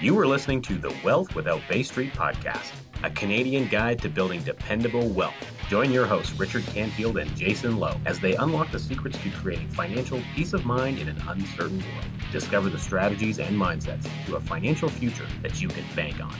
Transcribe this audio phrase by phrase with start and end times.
[0.00, 2.72] You are listening to the Wealth Without Bay Street podcast,
[3.04, 5.34] a Canadian guide to building dependable wealth.
[5.68, 9.68] Join your hosts, Richard Canfield and Jason Lowe, as they unlock the secrets to creating
[9.68, 12.04] financial peace of mind in an uncertain world.
[12.32, 16.34] Discover the strategies and mindsets to a financial future that you can bank on.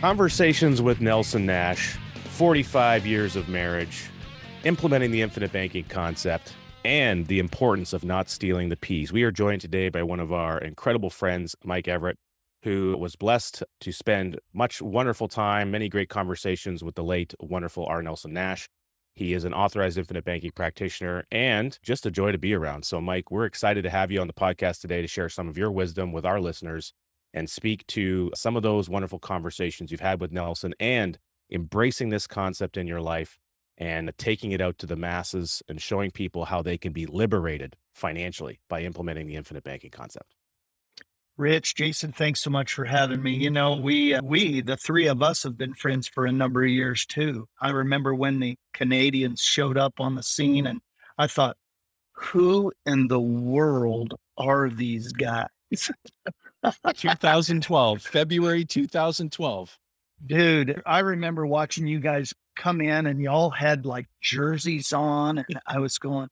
[0.00, 4.08] Conversations with Nelson Nash, 45 years of marriage,
[4.62, 6.54] implementing the infinite banking concept,
[6.84, 9.12] and the importance of not stealing the peas.
[9.12, 12.16] We are joined today by one of our incredible friends, Mike Everett,
[12.62, 17.86] who was blessed to spend much wonderful time, many great conversations with the late, wonderful
[17.86, 18.02] R.
[18.02, 18.68] Nelson Nash.
[19.14, 22.84] He is an authorized infinite banking practitioner and just a joy to be around.
[22.84, 25.58] So, Mike, we're excited to have you on the podcast today to share some of
[25.58, 26.92] your wisdom with our listeners
[27.34, 31.18] and speak to some of those wonderful conversations you've had with Nelson and
[31.50, 33.38] embracing this concept in your life
[33.78, 37.76] and taking it out to the masses and showing people how they can be liberated
[37.94, 40.34] financially by implementing the infinite banking concept.
[41.40, 43.30] Rich, Jason, thanks so much for having me.
[43.32, 46.62] You know, we uh, we the three of us have been friends for a number
[46.62, 47.48] of years too.
[47.58, 50.82] I remember when the Canadians showed up on the scene, and
[51.16, 51.56] I thought,
[52.12, 55.48] who in the world are these guys?
[56.94, 59.78] 2012, February 2012.
[60.26, 65.58] Dude, I remember watching you guys come in, and y'all had like jerseys on, and
[65.66, 66.28] I was going,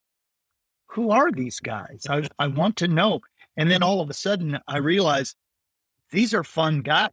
[0.89, 2.06] "Who are these guys?
[2.11, 3.22] I I want to know."
[3.59, 5.37] And then all of a sudden, I realized
[6.12, 7.11] these are fun guys.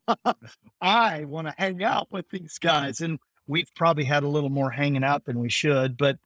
[0.80, 3.02] I want to hang out with these guys.
[3.02, 6.16] And we've probably had a little more hanging out than we should, but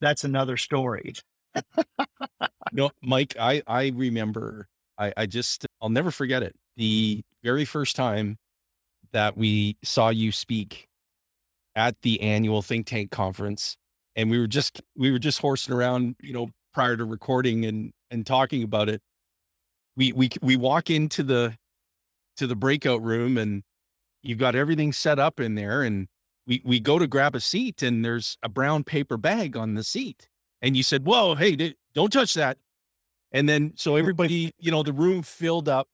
[0.00, 1.12] that's another story.
[2.72, 6.56] no, Mike, I, I remember, I, I just, I'll never forget it.
[6.78, 8.38] The very first time
[9.12, 10.88] that we saw you speak
[11.76, 13.76] at the annual think tank conference
[14.16, 17.92] and we were just we were just horsing around you know prior to recording and
[18.10, 19.00] and talking about it,
[19.96, 21.56] we we we walk into the
[22.36, 23.62] to the breakout room and
[24.22, 26.08] you've got everything set up in there and
[26.46, 29.84] we we go to grab a seat and there's a brown paper bag on the
[29.84, 30.28] seat.
[30.62, 32.58] And you said whoa hey don't touch that.
[33.32, 35.88] And then so everybody you know the room filled up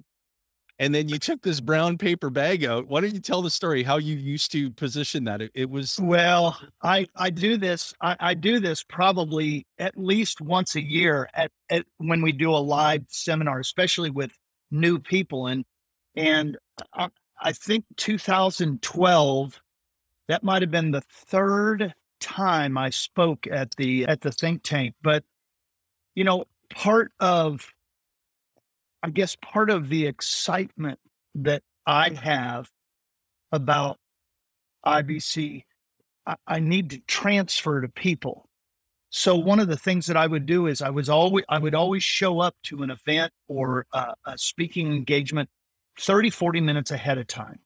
[0.78, 2.86] and then you took this brown paper bag out.
[2.86, 5.40] Why don't you tell the story how you used to position that?
[5.40, 10.40] It, it was well, I I do this I, I, do this probably at least
[10.40, 14.32] once a year at, at when we do a live seminar, especially with
[14.70, 15.64] new people and
[16.14, 16.58] and
[16.92, 17.08] I,
[17.40, 19.60] I think 2012
[20.28, 24.94] that might have been the third time I spoke at the at the think tank,
[25.02, 25.24] but
[26.14, 27.72] you know part of
[29.06, 30.98] I guess part of the excitement
[31.36, 32.72] that I have
[33.52, 33.98] about
[34.84, 35.62] IBC,
[36.26, 38.48] I, I need to transfer to people.
[39.08, 41.72] So one of the things that I would do is I was always I would
[41.72, 45.50] always show up to an event or a, speaking engagement
[46.00, 47.60] 30 40 minutes ahead of time.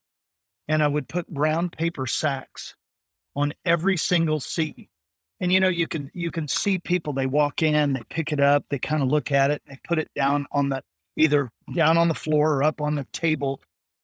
[0.69, 2.75] And I would put brown paper sacks
[3.35, 4.91] on every single seat.
[5.41, 8.41] And you know, you can you can see people they walk in, they pick it
[8.41, 10.83] up, they kind of look at it, they put it down on the
[11.17, 13.61] either down on the floor or up on the table.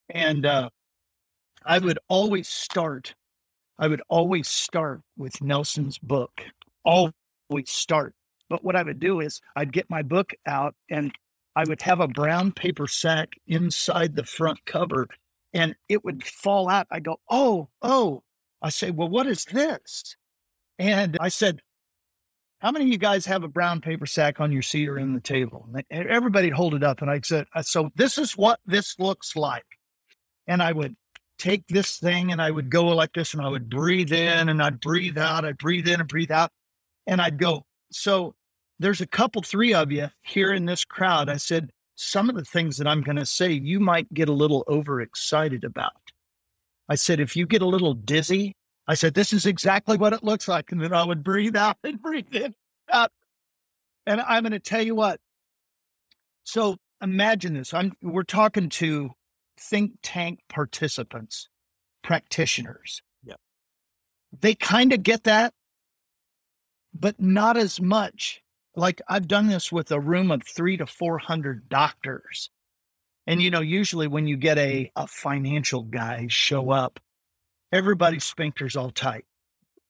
[0.09, 0.71] And uh,
[1.65, 3.15] I would always start,
[3.79, 6.43] I would always start with Nelson's book,
[6.85, 7.13] always
[7.67, 8.15] start.
[8.49, 11.13] But what I would do is I'd get my book out and
[11.57, 15.09] I would have a brown paper sack inside the front cover
[15.53, 16.87] and it would fall out.
[16.91, 18.23] I go, oh, oh.
[18.63, 20.17] I say, well, what is this?
[20.79, 21.63] And I said,
[22.67, 25.15] how many of you guys have a brown paper sack on your seat or in
[25.15, 25.69] the table?
[25.89, 27.01] And everybody'd hold it up.
[27.01, 29.79] And I said, uh, so this is what this looks like.
[30.49, 30.97] And I would
[31.39, 34.61] take this thing and I would go like this and I would breathe in and
[34.61, 35.45] I'd breathe out.
[35.45, 36.51] I'd breathe in and breathe out.
[37.07, 38.35] And I'd go, so
[38.81, 41.29] there's a couple, three of you here in this crowd.
[41.29, 44.33] I said, some of the things that I'm going to say, you might get a
[44.33, 45.93] little overexcited about.
[46.89, 48.57] I said, if you get a little dizzy,
[48.89, 50.71] I said, this is exactly what it looks like.
[50.71, 52.55] And then I would breathe out and breathe in.
[52.93, 53.11] Out.
[54.07, 55.21] And I'm going to tell you what.
[56.45, 57.75] So imagine this.
[57.75, 59.11] I'm, we're talking to
[59.59, 61.49] think tank participants,
[62.03, 63.03] practitioners.
[63.25, 63.35] Yeah.
[64.39, 65.53] They kind of get that,
[66.95, 68.43] but not as much.
[68.77, 72.51] Like I've done this with a room of three to 400 doctors.
[73.27, 77.01] And, you know, usually when you get a, a financial guy show up,
[77.73, 79.25] everybody's sphincters all tight.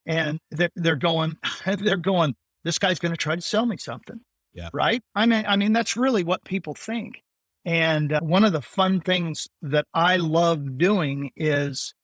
[0.07, 1.37] And they're, they're going,
[1.67, 2.35] they're going,
[2.65, 4.21] this guy's going to try to sell me something.
[4.53, 4.71] Yeah.
[4.73, 5.03] Right.
[5.15, 7.23] I mean, I mean, that's really what people think.
[7.67, 11.95] And uh, one of the fun things that I love doing is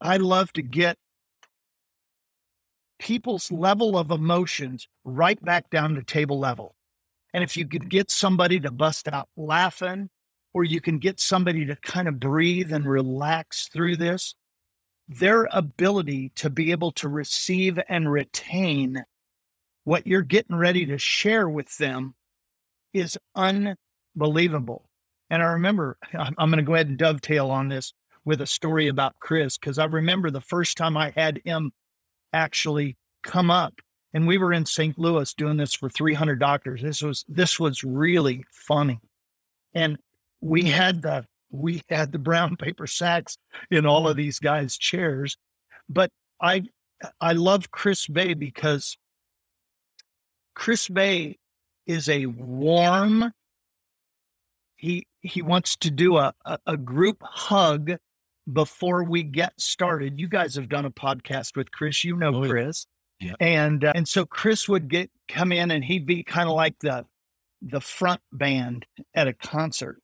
[0.00, 0.96] I love to get
[2.98, 6.74] people's level of emotions right back down to table level.
[7.34, 10.08] And if you could get somebody to bust out laughing
[10.54, 14.34] or you can get somebody to kind of breathe and relax through this,
[15.08, 19.04] their ability to be able to receive and retain
[19.84, 22.14] what you're getting ready to share with them
[22.92, 24.88] is unbelievable.
[25.30, 27.92] And I remember, I'm, going to go ahead and dovetail on this
[28.24, 31.72] with a story about Chris, because I remember the first time I had him
[32.32, 33.74] actually come up
[34.12, 34.98] and we were in St.
[34.98, 36.82] Louis doing this for 300 doctors.
[36.82, 39.00] This was, this was really funny.
[39.74, 39.98] And
[40.40, 43.38] we had the, we had the brown paper sacks
[43.70, 45.36] in all of these guys' chairs.
[45.88, 46.10] But
[46.40, 46.62] I,
[47.20, 48.96] I love Chris Bay because
[50.54, 51.38] Chris Bay
[51.86, 53.32] is a warm,
[54.76, 57.92] he, he wants to do a, a, a group hug
[58.52, 60.18] before we get started.
[60.20, 62.04] You guys have done a podcast with Chris.
[62.04, 62.48] You know Oh.
[62.48, 62.86] Chris.
[63.18, 63.32] Yeah.
[63.40, 66.78] And uh, and so Chris would get come in and he'd be kind of like
[66.80, 67.06] the
[67.62, 68.84] the front band
[69.14, 70.02] at a concert.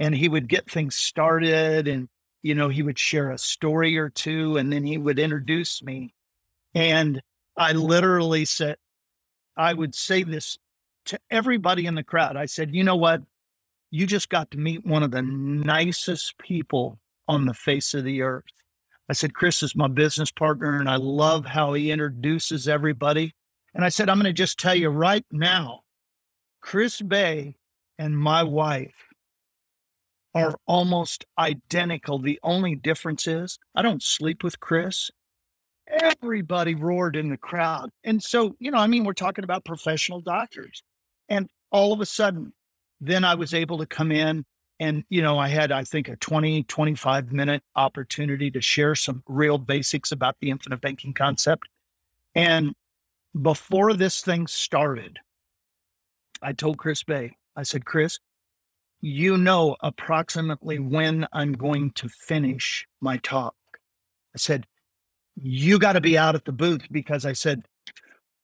[0.00, 2.08] And he would get things started and
[2.42, 6.14] you know, he would share a story or two and then he would introduce me.
[6.74, 7.22] And
[7.56, 8.76] I literally said
[9.56, 10.58] I would say this
[11.06, 12.36] to everybody in the crowd.
[12.36, 13.22] I said, "You know what?
[13.90, 16.98] You just got to meet one of the nicest people
[17.30, 18.44] on the face of the earth.
[19.08, 23.34] I said, Chris is my business partner, and I love how he introduces everybody.
[23.74, 25.80] And I said, I'm going to just tell you right now
[26.60, 27.56] Chris Bay
[27.98, 29.06] and my wife
[30.34, 32.18] are almost identical.
[32.18, 35.10] The only difference is I don't sleep with Chris.
[35.88, 37.90] Everybody roared in the crowd.
[38.04, 40.82] And so, you know, I mean, we're talking about professional doctors.
[41.28, 42.52] And all of a sudden,
[43.00, 44.44] then I was able to come in
[44.80, 49.22] and, you know, I had, I think, a 20, 25 minute opportunity to share some
[49.28, 51.68] real basics about the infinite banking concept.
[52.34, 52.74] And
[53.40, 55.18] before this thing started,
[56.40, 58.20] I told Chris Bay, I said, Chris,
[59.00, 63.54] you know approximately when I'm going to finish my talk.
[64.34, 64.66] I said,
[65.36, 67.62] you got to be out at the booth because I said,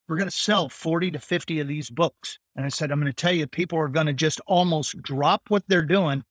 [0.09, 2.39] we're going to sell 40 to 50 of these books.
[2.55, 5.43] And I said, I'm going to tell you, people are going to just almost drop
[5.49, 6.25] what they're doing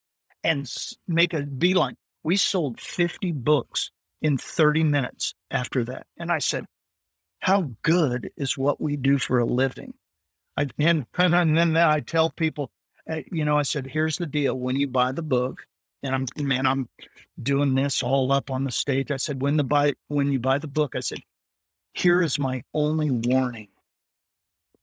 [0.43, 0.71] and
[1.07, 1.97] make a beeline.
[2.23, 6.07] We sold 50 books in 30 minutes after that.
[6.17, 6.65] And I said,
[7.39, 9.93] how good is what we do for a living?
[10.57, 12.71] I, and, and then I tell people,
[13.31, 14.57] you know, I said, here's the deal.
[14.57, 15.65] When you buy the book,
[16.03, 16.89] and I'm, man, I'm
[17.41, 19.11] doing this all up on the stage.
[19.11, 21.19] I said, when the buy, when you buy the book, I said,
[21.93, 23.69] here is my only warning.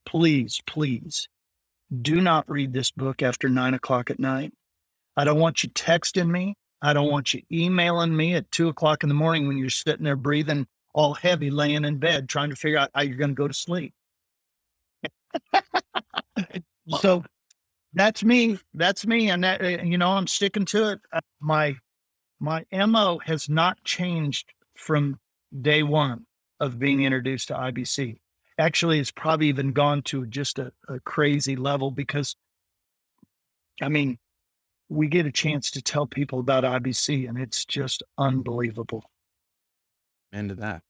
[0.05, 1.29] Please, please
[2.01, 4.53] do not read this book after nine o'clock at night.
[5.17, 6.57] I don't want you texting me.
[6.81, 10.05] I don't want you emailing me at two o'clock in the morning when you're sitting
[10.05, 13.35] there breathing all heavy, laying in bed, trying to figure out how you're going to
[13.35, 13.95] go to sleep.
[17.01, 17.25] so
[17.95, 18.59] that's me.
[18.75, 19.31] That's me.
[19.31, 21.01] And that, uh, you know, I'm sticking to it.
[21.13, 21.77] Uh, My,
[22.41, 25.19] my MO has not changed from
[25.61, 26.27] day one
[26.61, 28.19] of being introduced to IBC.
[28.59, 32.37] Actually, it's probably even gone to just a, a crazy level because,
[33.81, 34.19] I mean,
[34.89, 39.05] we get a chance to tell people about IBC and it's just unbelievable.
[40.33, 40.83] End of that.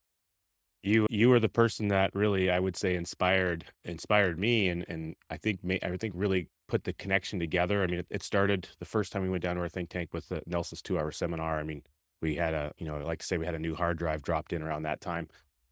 [0.82, 5.14] You you were the person that really I would say inspired inspired me and and
[5.31, 7.82] I think I think really put the connection together.
[7.82, 10.14] I mean, it, it started the first time we went down to our think tank
[10.14, 11.60] with the Nelson's two hour seminar.
[11.60, 11.82] I mean,
[12.22, 14.55] we had a you know like to say we had a new hard drive dropped
[14.55, 15.29] in around that time,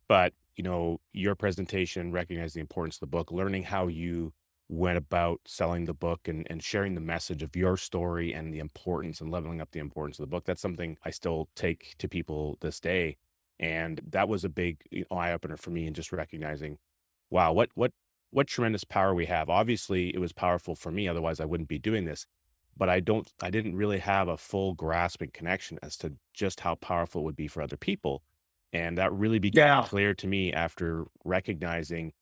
[0.08, 4.34] but you know your presentation recognized the importance of the book, learning how you
[4.68, 8.58] went about selling the book and, and sharing the message of your story and the
[8.58, 10.44] importance and leveling up the importance of the book.
[10.44, 13.16] That's something I still take to people this day
[13.58, 16.78] and that was a big you know, eye opener for me in just recognizing
[17.30, 17.92] wow what what
[18.30, 21.78] what tremendous power we have obviously it was powerful for me otherwise i wouldn't be
[21.78, 22.26] doing this
[22.76, 26.60] but i don't i didn't really have a full grasp and connection as to just
[26.60, 28.22] how powerful it would be for other people
[28.72, 29.82] and that really became Yeah.
[29.82, 32.12] clear to me after recognizing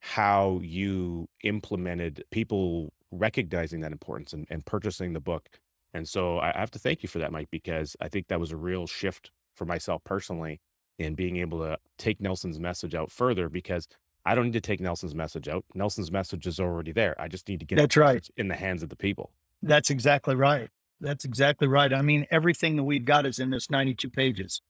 [0.00, 5.48] how you implemented people recognizing that importance and, and purchasing the book
[5.94, 8.40] and so I I have to thank you for that mike because i think that
[8.40, 10.60] was a real shift for myself personally
[10.98, 13.88] in being able to take Nelson's message out further because
[14.28, 15.64] I don't need to take Nelson's message out.
[15.74, 17.18] Nelson's message is already there.
[17.18, 18.28] I just need to get That's right.
[18.36, 19.30] in the hands of the people.
[19.62, 20.68] That's exactly right.
[21.00, 21.90] That's exactly right.
[21.94, 24.60] I mean, everything that we've got is in this 92 pages.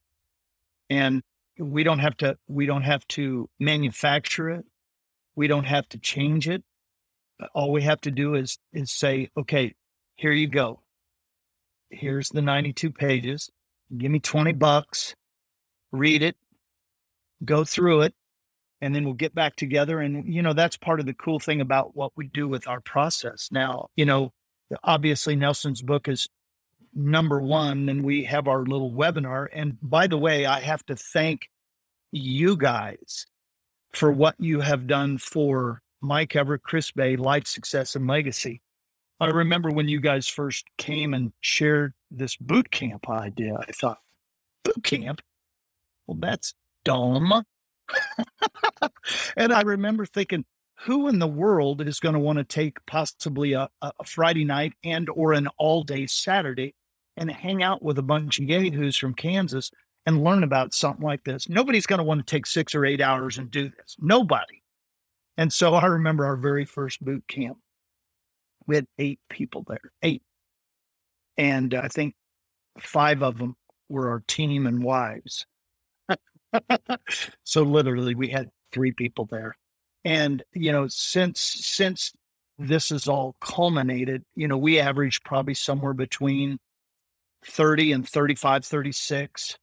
[0.88, 1.22] And
[1.58, 4.64] we don't have to we don't have to manufacture it.
[5.34, 6.62] We don't have to change it.
[7.52, 9.74] All we have to do is is say, okay,
[10.14, 10.82] here you go.
[11.90, 13.50] Here's the 92 pages.
[13.96, 15.16] Give me 20 bucks.
[15.90, 16.36] Read it.
[17.44, 18.14] Go through it.
[18.80, 20.00] And then we'll get back together.
[20.00, 22.80] And, you know, that's part of the cool thing about what we do with our
[22.80, 23.49] process.
[23.50, 24.32] Now, you know,
[24.85, 26.28] obviously Nelson's book is
[26.94, 29.49] number one, and we have our little webinar.
[29.52, 31.50] And by the way, I have to thank
[32.12, 33.26] you guys
[33.92, 38.62] for what you have done for Mike Everett, Chris Bay, Life Success and Legacy.
[39.20, 43.56] I remember when you guys first came and shared this boot camp idea.
[43.56, 43.99] I thought,
[44.64, 45.20] boot camp?
[46.06, 46.54] Well, that's
[46.85, 47.44] dumb.
[49.37, 50.45] and I remember thinking,
[50.83, 54.75] who in the world is going to want to take possibly a, a Friday night
[54.85, 56.75] and or an all day Saturday
[57.16, 59.73] and hang out with a bunch of yahoos from Kansas
[60.07, 61.49] and learn about something like this?
[61.49, 63.97] Nobody's going to want to take six or eight hours and do this.
[63.99, 64.62] Nobody.
[65.37, 67.59] And so I remember our very first boot camp.
[68.66, 70.23] We had eight people there, eight.
[71.37, 72.14] And I think
[72.78, 73.57] five of them
[73.88, 75.47] were our team and wives.
[77.44, 79.56] So literally we had three people there.
[80.04, 82.12] And, you know, since since
[82.58, 86.58] this is all culminated, you know, we average probably somewhere between
[87.44, 89.58] 30 and 35, 36,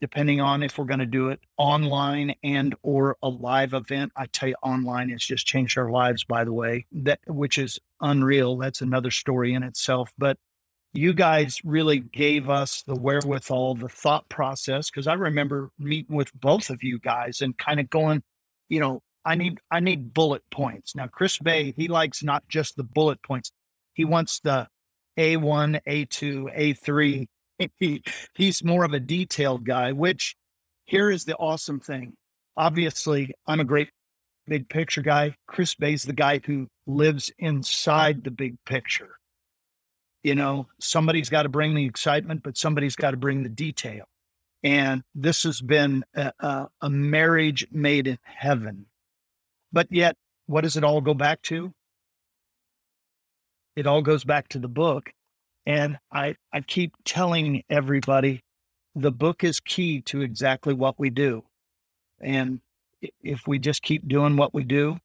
[0.00, 4.12] depending on if we're going to do it online and or a live event.
[4.16, 7.78] I tell you, online has just changed our lives, by the way, that which is
[8.00, 8.56] unreal.
[8.56, 10.12] That's another story in itself.
[10.18, 10.38] But
[10.96, 14.90] you guys really gave us the wherewithal, the thought process.
[14.90, 18.22] Cause I remember meeting with both of you guys and kind of going,
[18.68, 20.94] you know, I need I need bullet points.
[20.94, 23.50] Now Chris Bay, he likes not just the bullet points.
[23.92, 24.68] He wants the
[25.18, 27.26] A1, A2, A3.
[27.78, 28.02] He,
[28.34, 30.36] he's more of a detailed guy, which
[30.84, 32.12] here is the awesome thing.
[32.54, 33.88] Obviously, I'm a great
[34.46, 35.36] big picture guy.
[35.46, 39.16] Chris Bay's the guy who lives inside the big picture.
[40.26, 44.06] You know, somebody's got to bring the excitement, but somebody's got to bring the detail.
[44.62, 48.86] And this has been a, a, a marriage made in heaven
[49.72, 50.16] but yet,
[50.46, 51.72] what does it all go back to?
[53.76, 55.12] It all goes back to the book.
[55.66, 58.42] And I, I keep telling everybody
[58.94, 61.44] the book is key to exactly what we do.
[62.20, 62.60] And
[63.22, 64.98] if we just keep doing what we do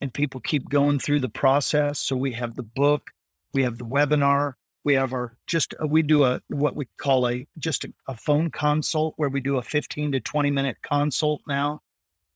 [0.00, 3.10] and people keep going through the process, so we have the book,
[3.54, 7.28] we have the webinar, we have our just uh, we do a what we call
[7.28, 11.40] a just a, a phone consult where we do a 15 to 20 minute consult
[11.46, 11.80] now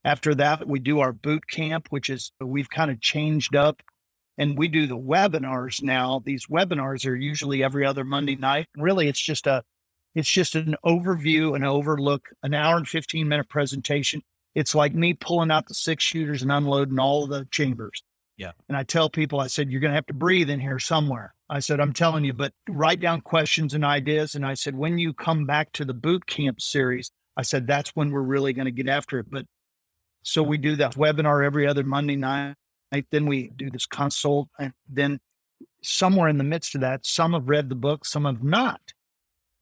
[0.03, 3.81] after that, we do our boot camp, which is we've kind of changed up
[4.37, 6.21] and we do the webinars now.
[6.25, 8.67] These webinars are usually every other Monday night.
[8.77, 9.63] Really, it's just a
[10.15, 14.23] it's just an overview, an overlook, an hour and 15 minute presentation.
[14.55, 18.01] It's like me pulling out the six shooters and unloading all the chambers.
[18.39, 18.51] Yeah.
[18.69, 21.35] And I tell people, I said, you're going to have to breathe in here somewhere.
[21.49, 24.33] I said, I'm telling you, but write down questions and ideas.
[24.33, 27.89] And I said, when you come back to the boot camp series, I said, that's
[27.97, 29.29] when we're really going to get after it.
[29.29, 29.45] But
[30.23, 32.55] so we do that webinar every other Monday night.
[33.11, 34.47] Then we do this consult.
[34.57, 35.19] And then
[35.83, 38.79] somewhere in the midst of that, some have read the book, some have not.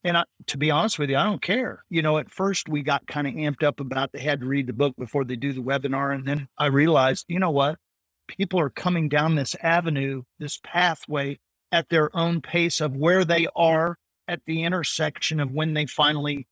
[0.04, 1.84] And I, to be honest with you, I don't care.
[1.90, 4.68] You know, at first we got kind of amped up about they had to read
[4.68, 6.14] the book before they do the webinar.
[6.14, 7.80] And then I realized, you know what?
[8.28, 11.40] People are coming down this avenue, this pathway
[11.72, 16.48] at their own pace of where they are at the intersection of when they finally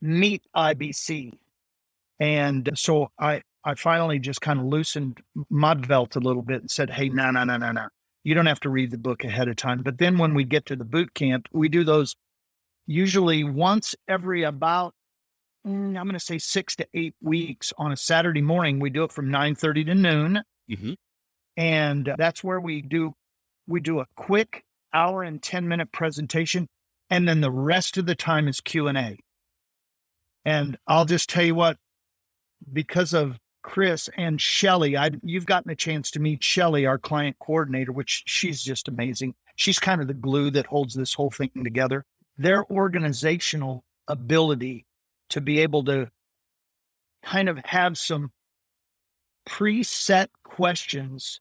[0.00, 1.32] meet IBC
[2.20, 6.70] and so I, I finally just kind of loosened my belt a little bit and
[6.70, 7.88] said, Hey, no, no, no, no, no.
[8.22, 9.82] You don't have to read the book ahead of time.
[9.82, 12.16] But then when we get to the boot camp, we do those
[12.86, 14.94] usually once every about,
[15.66, 18.78] mm, I'm going to say six to eight weeks on a Saturday morning.
[18.78, 20.42] We do it from 9 30 to noon.
[20.70, 20.92] Mm-hmm.
[21.56, 23.14] And that's where we do,
[23.66, 26.68] we do a quick hour and 10 minute presentation.
[27.08, 29.18] And then the rest of the time is Q and A.
[30.44, 31.76] And I'll just tell you what,
[32.72, 37.36] because of Chris and Shelly, I you've gotten a chance to meet Shelly, our client
[37.38, 39.34] coordinator, which she's just amazing.
[39.56, 42.04] She's kind of the glue that holds this whole thing together.
[42.38, 44.86] Their organizational ability
[45.30, 46.10] to be able to
[47.22, 48.30] kind of have some
[49.48, 51.40] preset questions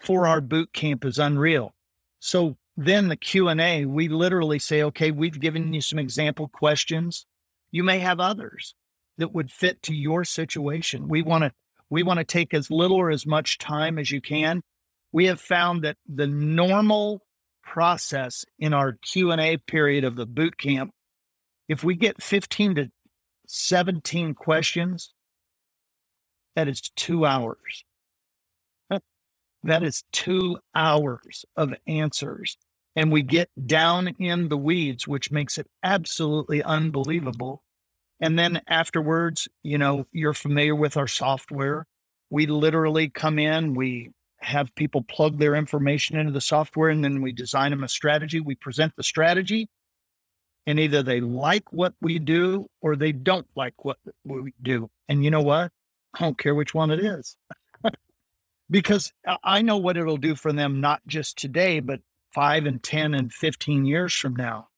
[0.00, 1.74] for our boot camp is unreal.
[2.20, 7.26] So then the Q&A, we literally say, okay, we've given you some example questions.
[7.70, 8.74] You may have others
[9.18, 11.08] that would fit to your situation.
[11.08, 11.52] We want to
[11.90, 14.62] we want to take as little or as much time as you can.
[15.12, 17.20] We have found that the normal
[17.62, 20.90] process in our Q&A period of the boot camp
[21.68, 22.90] if we get 15 to
[23.46, 25.13] 17 questions
[26.56, 27.84] that is 2 hours.
[29.64, 32.58] That is 2 hours of answers
[32.96, 37.62] and we get down in the weeds which makes it absolutely unbelievable
[38.20, 41.86] and then afterwards, you know, you're familiar with our software.
[42.30, 47.22] We literally come in, we have people plug their information into the software, and then
[47.22, 48.40] we design them a strategy.
[48.40, 49.68] We present the strategy,
[50.66, 54.90] And either they like what we do or they don't like what we do.
[55.08, 55.72] And you know what?
[56.14, 57.36] I don't care which one it is.
[58.70, 62.00] because I know what it'll do for them, not just today, but
[62.32, 64.68] five and 10 and 15 years from now.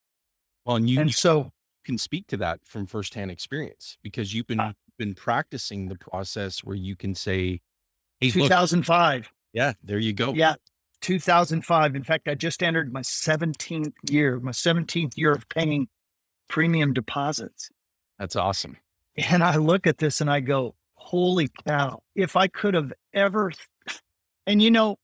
[0.64, 1.52] Well, and you and so
[1.84, 6.64] can speak to that from firsthand experience because you've been, uh, been practicing the process
[6.64, 7.60] where you can say,
[8.20, 9.16] Hey, 2005.
[9.16, 10.32] Look, yeah, there you go.
[10.32, 10.54] Yeah.
[11.02, 11.94] 2005.
[11.94, 15.88] In fact, I just entered my 17th year, my 17th year of paying
[16.48, 17.70] premium deposits.
[18.18, 18.78] That's awesome.
[19.16, 20.74] And I look at this and I go,
[21.06, 23.52] holy cow, if I could have ever,
[24.44, 24.96] and you know,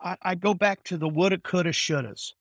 [0.00, 2.32] I, I go back to the woulda, coulda, shouldas.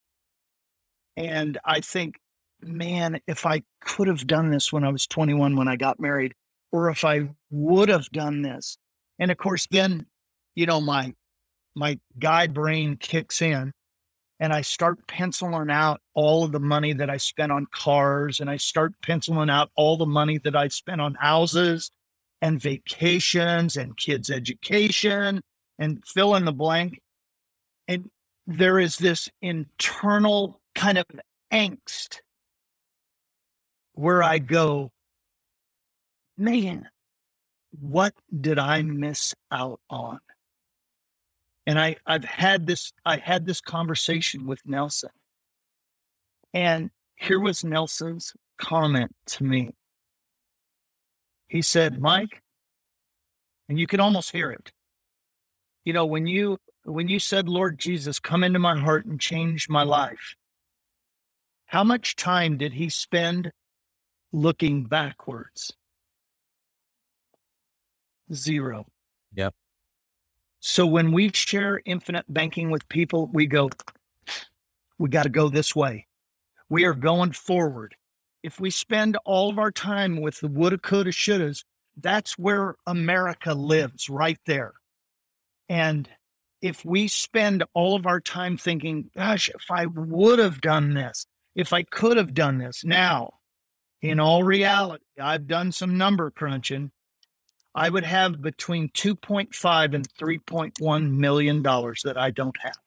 [1.15, 2.15] And I think,
[2.61, 6.33] man, if I could have done this when I was 21 when I got married,
[6.73, 8.77] or if I would have done this.
[9.17, 10.07] And of course, then,
[10.55, 11.13] you know, my
[11.73, 13.71] my guy brain kicks in
[14.39, 18.49] and I start penciling out all of the money that I spent on cars and
[18.49, 21.91] I start penciling out all the money that I spent on houses
[22.41, 25.41] and vacations and kids' education
[25.79, 26.99] and fill in the blank.
[27.87, 28.09] And
[28.45, 31.05] there is this internal kind of
[31.51, 32.19] angst
[33.93, 34.91] where I go,
[36.37, 36.89] man,
[37.79, 40.19] what did I miss out on?
[41.65, 45.09] And I, I've had this, I had this conversation with Nelson.
[46.53, 49.71] And here was Nelson's comment to me.
[51.47, 52.41] He said, Mike,
[53.67, 54.71] and you can almost hear it.
[55.83, 59.67] You know, when you when you said, Lord Jesus, come into my heart and change
[59.69, 60.35] my life,
[61.65, 63.51] how much time did he spend
[64.31, 65.73] looking backwards?
[68.31, 68.85] Zero.
[69.33, 69.53] Yep.
[70.67, 73.69] So when we share infinite banking with people, we go,
[74.97, 76.07] we got to go this way.
[76.69, 77.93] We are going forward.
[78.41, 81.65] If we spend all of our time with the woulda, coulda, shouldas,
[82.01, 84.73] that's where America lives right there.
[85.69, 86.09] And
[86.63, 91.27] if we spend all of our time thinking, gosh, if I would have done this,
[91.53, 93.35] if I could have done this now,
[94.01, 96.89] in all reality, I've done some number crunching.
[97.75, 102.77] I would have between 2.5 and 3.1 million dollars that I don't have.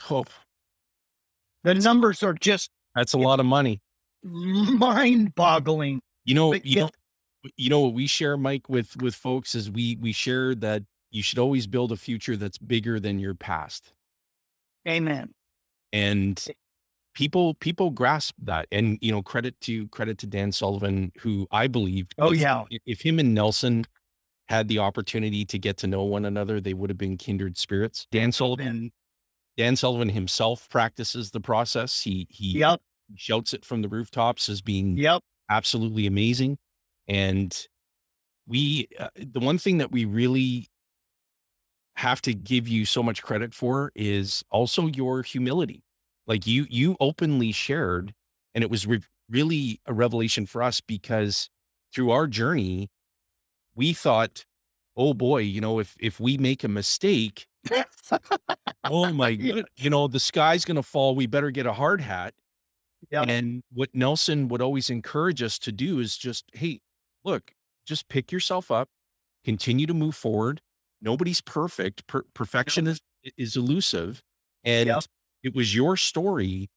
[0.00, 0.30] Hope.
[1.64, 3.80] The numbers are just That's a lot of money.
[4.22, 6.00] Mind boggling.
[6.24, 6.90] You know, you know,
[7.56, 11.22] you know what we share, Mike, with with folks is we we share that you
[11.22, 13.92] should always build a future that's bigger than your past.
[14.88, 15.30] Amen.
[15.92, 16.44] And
[17.16, 21.66] people people grasp that and you know credit to credit to dan sullivan who i
[21.66, 23.86] believe oh if, yeah if him and nelson
[24.48, 28.06] had the opportunity to get to know one another, they would have been kindred spirits.
[28.10, 28.92] Dan Sullivan,
[29.56, 32.02] Dan Sullivan himself practices the process.
[32.02, 32.80] He he yep.
[33.14, 35.22] shouts it from the rooftops as being yep.
[35.50, 36.58] absolutely amazing.
[37.08, 37.56] And
[38.46, 40.68] we, uh, the one thing that we really
[41.96, 45.82] have to give you so much credit for is also your humility.
[46.26, 48.12] Like you, you openly shared,
[48.54, 51.48] and it was re- really a revelation for us because
[51.94, 52.88] through our journey,
[53.76, 54.44] we thought,
[54.96, 57.46] oh boy, you know, if if we make a mistake,
[58.84, 61.14] oh my god, you know, the sky's gonna fall.
[61.14, 62.34] We better get a hard hat.
[63.10, 63.28] Yep.
[63.28, 66.80] And what Nelson would always encourage us to do is just, hey,
[67.24, 67.52] look,
[67.86, 68.88] just pick yourself up,
[69.44, 70.60] continue to move forward.
[71.00, 72.06] Nobody's perfect.
[72.06, 73.00] Per- perfection is
[73.36, 74.22] is elusive,
[74.64, 75.04] and yep.
[75.42, 76.70] it was your story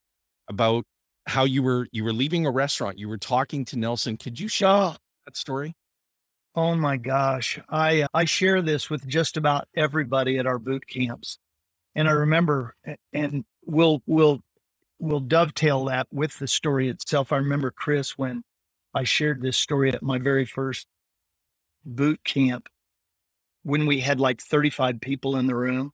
[0.48, 0.84] about
[1.26, 2.98] how you were you were leaving a restaurant.
[2.98, 4.16] You were talking to Nelson.
[4.16, 4.96] Could you share oh.
[5.24, 5.74] that story?
[6.54, 7.60] Oh my gosh.
[7.68, 11.38] I, uh, I share this with just about everybody at our boot camps.
[11.94, 12.74] And I remember,
[13.12, 14.40] and we'll, we'll,
[14.98, 17.32] we'll dovetail that with the story itself.
[17.32, 18.42] I remember Chris when
[18.94, 20.86] I shared this story at my very first
[21.84, 22.68] boot camp
[23.62, 25.92] when we had like 35 people in the room.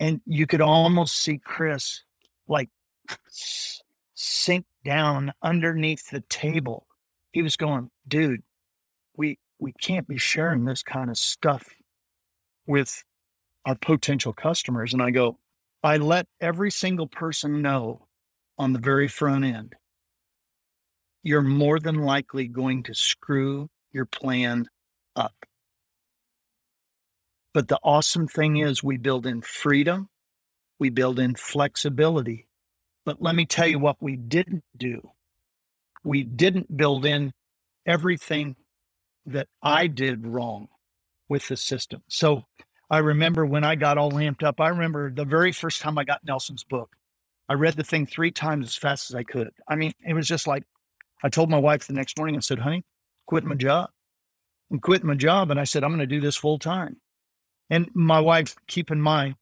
[0.00, 2.02] And you could almost see Chris
[2.48, 2.70] like
[4.14, 6.86] sink down underneath the table.
[7.32, 8.42] He was going, dude,
[9.16, 11.70] we we can't be sharing this kind of stuff
[12.66, 13.02] with
[13.64, 14.92] our potential customers.
[14.92, 15.38] And I go,
[15.82, 18.06] I let every single person know
[18.58, 19.74] on the very front end,
[21.22, 24.66] you're more than likely going to screw your plan
[25.16, 25.34] up.
[27.54, 30.08] But the awesome thing is, we build in freedom,
[30.78, 32.48] we build in flexibility.
[33.06, 35.10] But let me tell you what we didn't do.
[36.04, 37.32] We didn't build in
[37.86, 38.56] everything
[39.26, 40.68] that I did wrong
[41.28, 42.02] with the system.
[42.08, 42.44] So
[42.90, 46.04] I remember when I got all amped up, I remember the very first time I
[46.04, 46.96] got Nelson's book.
[47.48, 49.50] I read the thing three times as fast as I could.
[49.68, 50.64] I mean, it was just like
[51.22, 52.84] I told my wife the next morning, I said, honey,
[53.26, 53.90] quit my job.
[54.70, 55.50] I'm quitting my job.
[55.50, 56.96] And I said, I'm going to do this full time.
[57.70, 59.36] And my wife, keep in mind,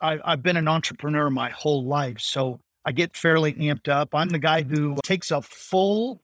[0.00, 2.20] I, I've been an entrepreneur my whole life.
[2.20, 4.14] So I get fairly amped up.
[4.14, 6.22] I'm the guy who takes a full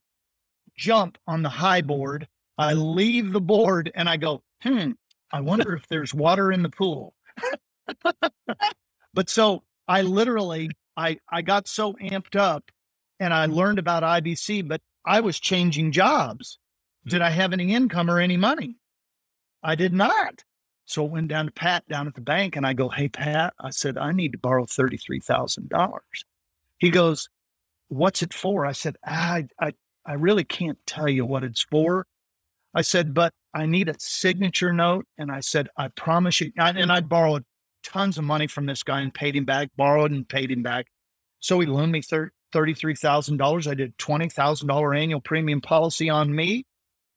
[0.77, 2.29] jump on the high board.
[2.59, 4.93] I leave the board and I go, hmm,
[5.33, 7.15] I wonder if there's water in the pool.
[9.15, 12.65] but so I literally, I, I got so amped up
[13.21, 16.59] and I learned about IBC, but I was changing jobs.
[17.07, 18.77] Did I have any income or any money?
[19.63, 20.45] I did not.
[20.85, 23.55] So I went down to Pat down at the bank and I go, Hey, Pat,
[23.61, 25.99] I said, I need to borrow $33,000.
[26.79, 27.29] He goes,
[27.89, 28.67] What's it for?
[28.67, 29.73] I said, I, I,
[30.05, 32.07] I really can't tell you what it's for.
[32.79, 35.05] I said, but I need a signature note.
[35.19, 36.53] And I said, I promise you.
[36.57, 37.45] And I borrowed
[37.83, 40.87] tons of money from this guy and paid him back, borrowed and paid him back.
[41.41, 43.67] So he loaned me $33,000.
[43.67, 46.67] I did $20,000 annual premium policy on me.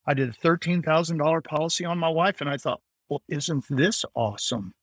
[0.08, 2.42] I did a $13,000 policy on my wife.
[2.42, 4.74] And I thought, well, isn't this awesome?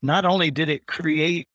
[0.00, 1.46] Not only did it create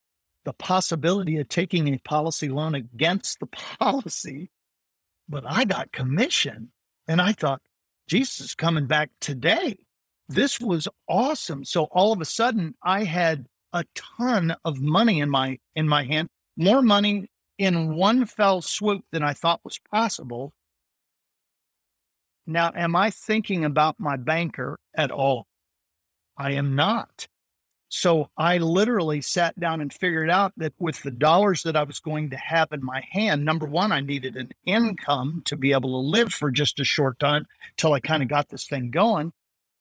[0.45, 3.47] the possibility of taking a policy loan against the
[3.79, 4.51] policy,
[5.27, 6.71] but I got commission.
[7.07, 7.59] And I thought,
[8.11, 9.77] Jesus is coming back today.
[10.27, 11.63] This was awesome.
[11.63, 16.03] So all of a sudden I had a ton of money in my in my
[16.03, 20.51] hand, more money in one fell swoop than I thought was possible.
[22.45, 25.47] Now, am I thinking about my banker at all?
[26.37, 27.29] I am not.
[27.93, 31.99] So I literally sat down and figured out that with the dollars that I was
[31.99, 35.89] going to have in my hand, number one, I needed an income to be able
[35.89, 39.33] to live for just a short time till I kind of got this thing going.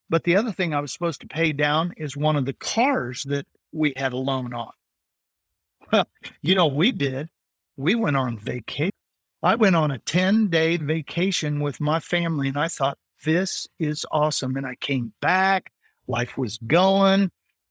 [0.08, 3.22] But the other thing I was supposed to pay down is one of the cars
[3.28, 4.72] that we had a loan on.
[5.92, 6.08] Well,
[6.42, 7.28] you know, we did.
[7.76, 8.90] We went on vacation.
[9.40, 14.04] I went on a 10 day vacation with my family and I thought, this is
[14.10, 14.56] awesome.
[14.56, 15.70] And I came back,
[16.08, 17.30] life was going.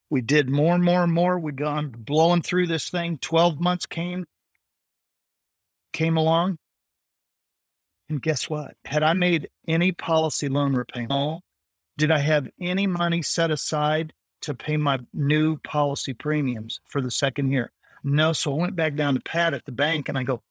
[0.10, 1.38] We did more and more and more.
[1.38, 3.20] We'd gone blowing through this thing.
[3.20, 4.26] 12 months came,
[5.94, 6.58] came along.
[8.10, 8.76] And guess what?
[8.86, 11.12] Had I made any policy loan repayment?
[11.98, 17.12] Did I have any money set aside to pay my new policy premiums for the
[17.12, 17.72] second year?
[18.04, 18.34] No.
[18.34, 20.42] So I went back down to Pat at the bank and I go,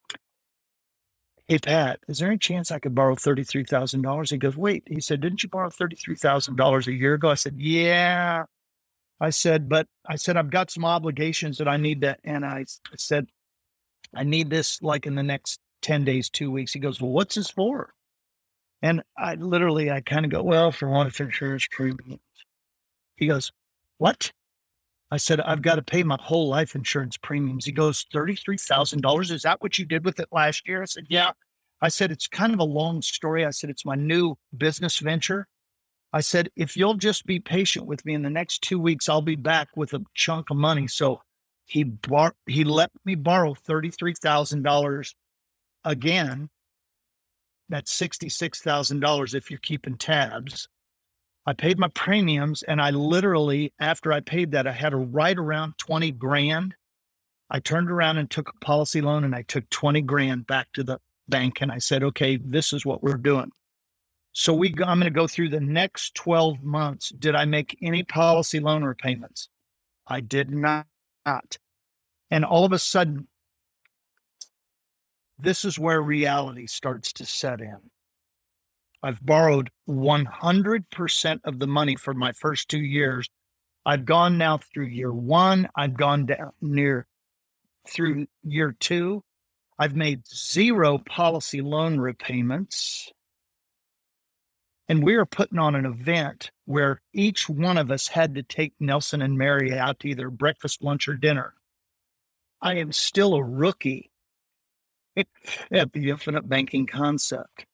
[1.48, 4.30] Hey, Pat, is there any chance I could borrow $33,000?
[4.30, 7.30] He goes, Wait, he said, Didn't you borrow $33,000 a year ago?
[7.30, 8.44] I said, Yeah.
[9.20, 12.64] I said, But I said, I've got some obligations that I need to, and I
[12.96, 13.26] said,
[14.14, 16.72] I need this like in the next 10 days, two weeks.
[16.72, 17.94] He goes, Well, what's this for?
[18.80, 22.20] And I literally, I kind of go, Well, for life insurance premiums.
[23.16, 23.52] He goes,
[23.98, 24.32] What?
[25.10, 27.64] I said, I've got to pay my whole life insurance premiums.
[27.64, 29.30] He goes, $33,000.
[29.30, 30.82] Is that what you did with it last year?
[30.82, 31.32] I said, Yeah.
[31.80, 33.44] I said, It's kind of a long story.
[33.44, 35.48] I said, It's my new business venture.
[36.12, 39.22] I said, If you'll just be patient with me in the next two weeks, I'll
[39.22, 40.86] be back with a chunk of money.
[40.86, 41.22] So
[41.66, 45.14] he bar- he let me borrow $33,000
[45.84, 46.48] again.
[47.68, 50.68] That's $66,000 if you're keeping tabs.
[51.44, 55.36] I paid my premiums and I literally, after I paid that, I had a right
[55.36, 56.74] around 20 grand.
[57.50, 60.82] I turned around and took a policy loan and I took 20 grand back to
[60.82, 63.50] the bank and I said, okay, this is what we're doing.
[64.38, 67.08] So we, I'm going to go through the next 12 months.
[67.08, 69.48] Did I make any policy loan repayments?
[70.06, 70.86] I did not.
[72.30, 73.26] And all of a sudden,
[75.40, 77.90] this is where reality starts to set in.
[79.02, 83.28] I've borrowed 100% of the money for my first two years.
[83.84, 85.68] I've gone now through year one.
[85.74, 87.08] I've gone down near
[87.88, 89.24] through year two.
[89.80, 93.10] I've made zero policy loan repayments.
[94.88, 98.72] And we are putting on an event where each one of us had to take
[98.80, 101.54] Nelson and Mary out to either breakfast, lunch, or dinner.
[102.62, 104.10] I am still a rookie
[105.16, 107.66] at the infinite banking concept.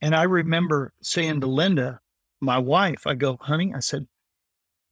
[0.00, 2.00] And I remember saying to Linda,
[2.40, 4.06] my wife, I go, honey, I said,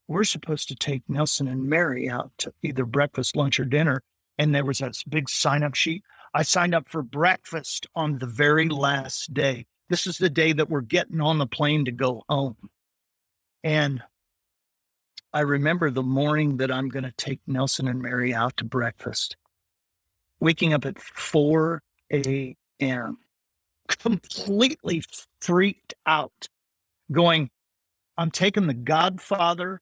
[0.09, 4.03] we're supposed to take Nelson and Mary out to either breakfast, lunch, or dinner.
[4.39, 6.03] And there was this big sign up sheet.
[6.35, 9.67] I signed up for breakfast on the very last day.
[9.89, 12.57] This is the day that we're getting on the plane to go home.
[13.63, 14.03] And
[15.33, 19.37] I remember the morning that I'm going to take Nelson and Mary out to breakfast,
[20.41, 23.19] waking up at 4 a.m
[23.89, 25.03] completely
[25.41, 26.49] freaked out,
[27.11, 27.51] going,
[28.17, 29.81] I'm taking the godfather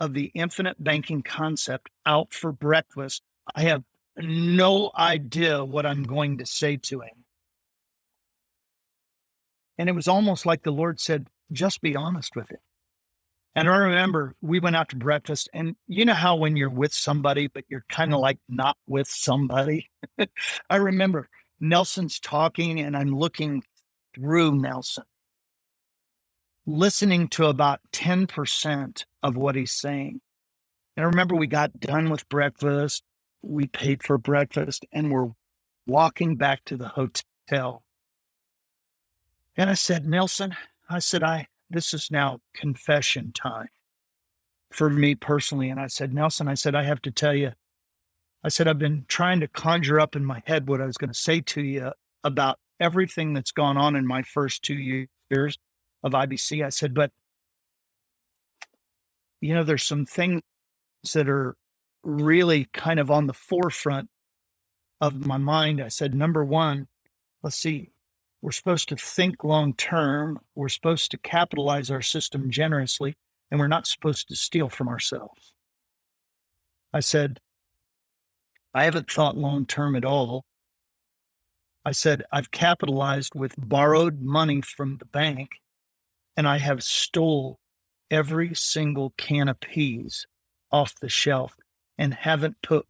[0.00, 3.22] of the infinite banking concept out for breakfast.
[3.54, 3.84] I have
[4.16, 7.24] no idea what I'm going to say to him.
[9.78, 12.60] And it was almost like the Lord said, just be honest with it.
[13.56, 16.92] And I remember we went out to breakfast, and you know how when you're with
[16.92, 18.22] somebody, but you're kind of mm-hmm.
[18.22, 19.88] like not with somebody?
[20.70, 23.62] I remember Nelson's talking, and I'm looking
[24.14, 25.04] through Nelson,
[26.66, 30.20] listening to about 10% of what he's saying.
[30.94, 33.04] And I remember we got done with breakfast,
[33.40, 35.30] we paid for breakfast, and we're
[35.86, 37.85] walking back to the hotel.
[39.56, 40.54] And I said, Nelson,
[40.88, 43.68] I said, I this is now confession time
[44.72, 45.70] for me personally.
[45.70, 47.52] And I said, Nelson, I said, I have to tell you,
[48.44, 51.10] I said, I've been trying to conjure up in my head what I was going
[51.10, 51.92] to say to you
[52.22, 55.58] about everything that's gone on in my first two years
[56.02, 56.64] of IBC.
[56.64, 57.10] I said, but,
[59.40, 60.42] you know, there's some things
[61.14, 61.56] that are
[62.04, 64.08] really kind of on the forefront
[65.00, 65.80] of my mind.
[65.80, 66.86] I said, number one,
[67.42, 67.90] let's see,
[68.42, 70.38] we're supposed to think long term.
[70.54, 73.16] We're supposed to capitalize our system generously,
[73.50, 75.54] and we're not supposed to steal from ourselves.
[76.92, 77.40] I said,
[78.74, 80.44] I haven't thought long term at all.
[81.84, 85.50] I said, I've capitalized with borrowed money from the bank,
[86.36, 87.58] and I have stole
[88.10, 90.26] every single can of peas
[90.70, 91.56] off the shelf
[91.96, 92.86] and haven't put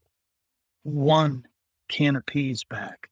[0.83, 1.47] one
[1.89, 3.11] can of peas back.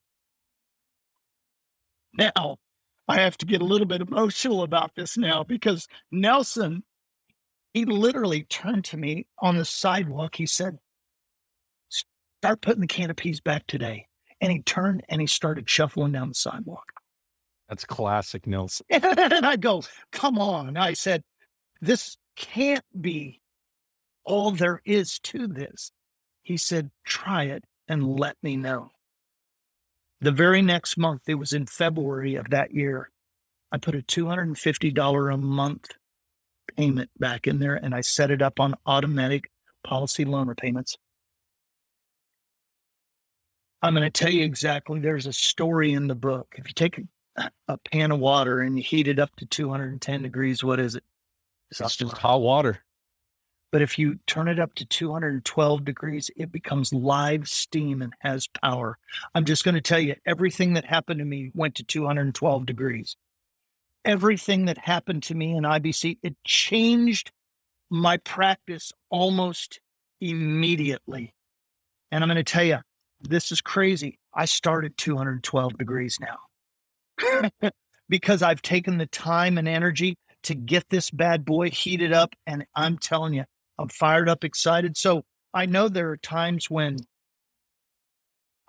[2.17, 2.59] Now,
[3.09, 6.85] I have to get a little bit emotional about this now because Nelson,
[7.73, 10.37] he literally turned to me on the sidewalk.
[10.37, 10.79] He said,
[11.89, 14.07] Start putting the can of peas back today.
[14.41, 16.85] And he turned and he started shuffling down the sidewalk.
[17.69, 18.87] That's classic Nelson.
[18.91, 20.77] and I go, Come on.
[20.77, 21.25] I said,
[21.81, 23.41] This can't be
[24.25, 25.93] all there is to this.
[26.43, 28.91] He said, Try it and let me know.
[30.25, 33.11] The very next month, it was in February of that year,
[33.71, 35.91] I put a $250 a month
[36.75, 39.51] payment back in there and I set it up on automatic
[39.87, 40.97] policy loan repayments.
[43.83, 44.99] I'm going to tell you exactly.
[44.99, 46.55] There's a story in the book.
[46.57, 47.03] If you take
[47.37, 50.95] a, a pan of water and you heat it up to 210 degrees, what is
[50.95, 51.05] it?
[51.71, 52.83] It's, it's just hot water.
[53.75, 58.47] But if you turn it up to 212 degrees, it becomes live steam and has
[58.47, 58.99] power.
[59.35, 63.17] I'm just going to tell you everything that happened to me went to 212 degrees.
[64.05, 67.33] Everything that happened to me in IBC, it changed
[67.91, 69.81] my practice almost
[70.21, 71.35] immediately.
[72.13, 72.79] And I'm going to tell you,
[73.23, 74.21] this is crazy.
[74.33, 77.51] I started 212 degrees now
[78.09, 82.37] because I've taken the time and energy to get this bad boy heated up.
[82.47, 83.47] And I'm telling you,
[83.79, 84.97] I'm fired up, excited.
[84.97, 86.99] So I know there are times when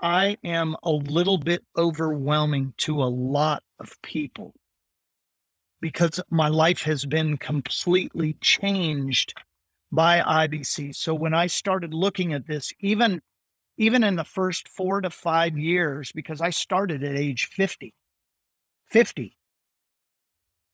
[0.02, 4.54] I am a little bit overwhelming to a lot of people
[5.82, 9.34] because my life has been completely changed
[9.91, 10.96] by IBC.
[10.96, 13.22] So when I started looking at this, even
[13.78, 17.94] even in the first 4 to 5 years because I started at age 50.
[18.86, 19.38] 50.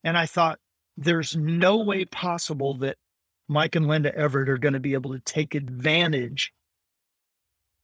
[0.03, 0.59] And I thought
[0.97, 2.97] there's no way possible that
[3.51, 6.53] Mike and Linda Everett are going to be able to take advantage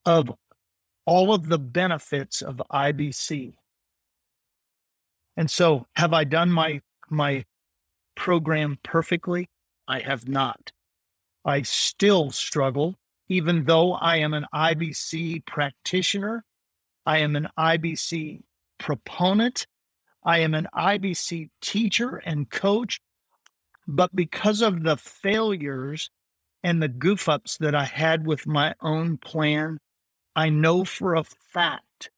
[0.06, 0.32] of
[1.06, 3.54] all of the benefits of IBC.
[5.36, 7.44] And so, have I done my my
[8.16, 9.50] program perfectly?
[9.90, 10.72] I have not.
[11.44, 12.96] I still struggle,
[13.28, 16.46] even though I am an IBC practitioner.
[17.06, 18.44] I am an IBC
[18.78, 19.68] proponent.
[20.24, 23.02] I am an IBC teacher and coach.
[23.88, 26.12] But because of the failures
[26.64, 29.80] and the goof ups that I had with my own plan,
[30.36, 32.12] I know for a fact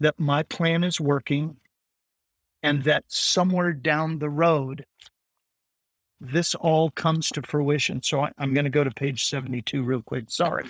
[0.00, 1.56] that my plan is working
[2.62, 4.84] and that somewhere down the road,
[6.20, 8.02] this all comes to fruition.
[8.02, 10.30] So I, am going to go to page 72 real quick.
[10.30, 10.64] Sorry.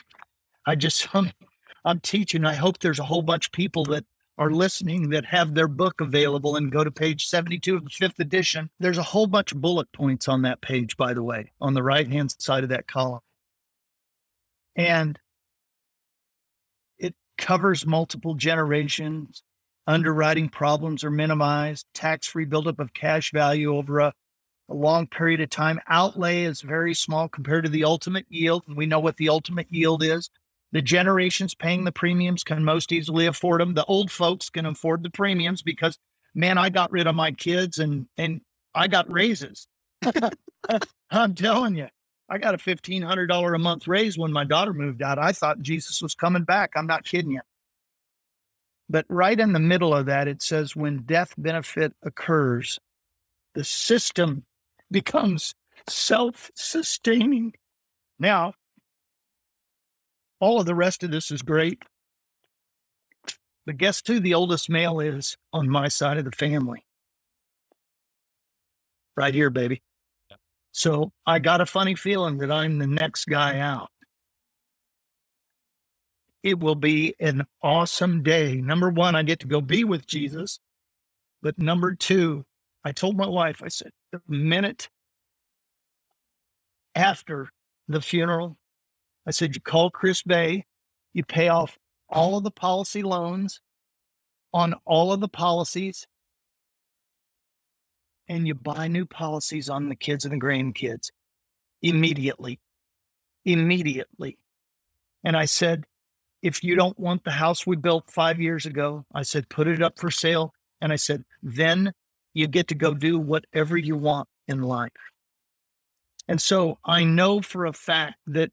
[0.67, 1.33] I just, I'm,
[1.85, 2.45] I'm teaching.
[2.45, 4.05] I hope there's a whole bunch of people that
[4.39, 8.21] are listening that have their book available and go to page 72 of the fifth
[8.21, 11.75] edition, there's a whole bunch of bullet points on that page, by the way, on
[11.75, 13.21] the right hand side of that column.
[14.77, 15.19] And
[16.99, 19.43] it covers multiple generations.
[19.89, 24.13] Underwriting problems are minimized, tax free buildup of cash value over a,
[24.69, 25.81] a long period of time.
[25.89, 28.63] Outlay is very small compared to the ultimate yield.
[28.69, 30.31] And we know what the ultimate yield is
[30.73, 33.75] the generations paying the premiums can most easily afford them.
[33.75, 35.99] The old folks can afford the premiums because,
[36.35, 38.43] man, I got rid of my kids and and
[38.75, 39.67] I got raises.
[41.11, 41.89] I'm telling you,
[42.29, 45.19] I got a $1,500 a month raise when my daughter moved out.
[45.19, 46.73] I thought Jesus was coming back.
[46.77, 47.41] I'm not kidding you.
[48.91, 52.79] But right in the middle of that, it says when death benefit occurs,
[53.55, 54.45] the system
[54.91, 55.55] becomes
[55.89, 57.55] self sustaining.
[58.19, 58.55] Now,
[60.41, 61.83] all of the rest of this is great.
[63.67, 66.85] But guess who the oldest male is on my side of the family?
[69.17, 69.83] Right here, baby.
[70.73, 73.91] So I got a funny feeling that I'm the next guy out.
[76.43, 78.57] It will be an awesome day.
[78.57, 80.61] Number one, I get to go be with Jesus.
[81.43, 82.45] But number two,
[82.85, 84.89] I told my wife, I said, the minute
[86.95, 87.51] after
[87.89, 88.57] the funeral,
[89.29, 90.65] I said, you call Chris Bay,
[91.13, 91.77] you pay off
[92.09, 93.61] all of the policy loans
[94.55, 96.07] on all of the policies,
[98.27, 101.11] and you buy new policies on the kids and the grandkids
[101.83, 102.59] immediately.
[103.45, 104.39] Immediately.
[105.23, 105.85] And I said,
[106.41, 109.83] if you don't want the house we built five years ago, I said, put it
[109.83, 110.55] up for sale.
[110.81, 111.93] And I said, then
[112.33, 114.93] you get to go do whatever you want in life.
[116.27, 118.53] And so I know for a fact that,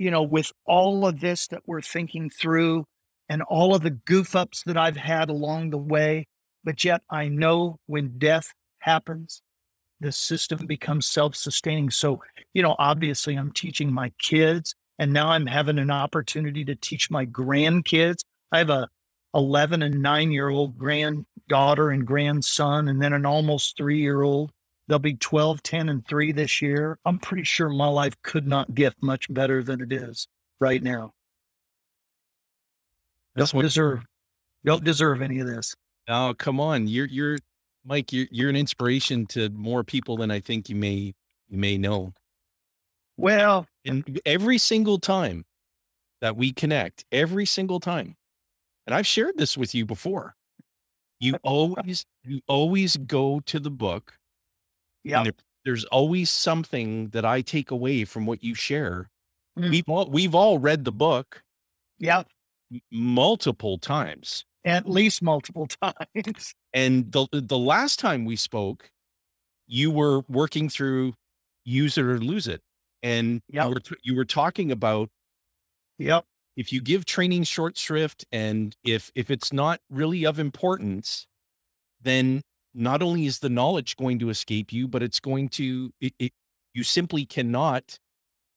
[0.00, 2.86] you know, with all of this that we're thinking through
[3.28, 6.26] and all of the goof ups that I've had along the way,
[6.64, 9.42] but yet I know when death happens,
[10.00, 11.90] the system becomes self sustaining.
[11.90, 12.22] So,
[12.54, 17.10] you know, obviously I'm teaching my kids and now I'm having an opportunity to teach
[17.10, 18.20] my grandkids.
[18.50, 18.88] I have a
[19.34, 24.50] 11 and 9 year old granddaughter and grandson and then an almost 3 year old.
[24.90, 26.98] They'll be 12, 10 and 3 this year.
[27.04, 30.26] I'm pretty sure my life could not get much better than it is
[30.58, 31.12] right now.
[33.36, 34.04] Don't what, deserve
[34.64, 35.76] don't deserve any of this.
[36.08, 36.88] Oh, come on.
[36.88, 37.38] You're you're
[37.84, 41.14] Mike, you're you're an inspiration to more people than I think you may
[41.48, 42.12] you may know.
[43.16, 45.44] Well, and every single time
[46.20, 48.16] that we connect, every single time,
[48.88, 50.34] and I've shared this with you before,
[51.20, 54.14] you always you always go to the book.
[55.04, 55.24] Yeah.
[55.24, 55.32] There,
[55.64, 59.10] there's always something that I take away from what you share.
[59.58, 59.70] Mm.
[59.70, 61.42] We've all we've all read the book.
[61.98, 62.24] Yeah.
[62.90, 66.54] Multiple times at least multiple times.
[66.72, 68.90] And the the last time we spoke,
[69.66, 71.14] you were working through
[71.64, 72.62] use it or lose it,
[73.02, 73.64] and yep.
[73.64, 75.08] you were you were talking about,
[75.98, 76.24] yep,
[76.56, 81.26] if you give training short shrift, and if if it's not really of importance,
[82.00, 82.42] then
[82.74, 86.32] not only is the knowledge going to escape you, but it's going to it, it
[86.74, 87.98] you simply cannot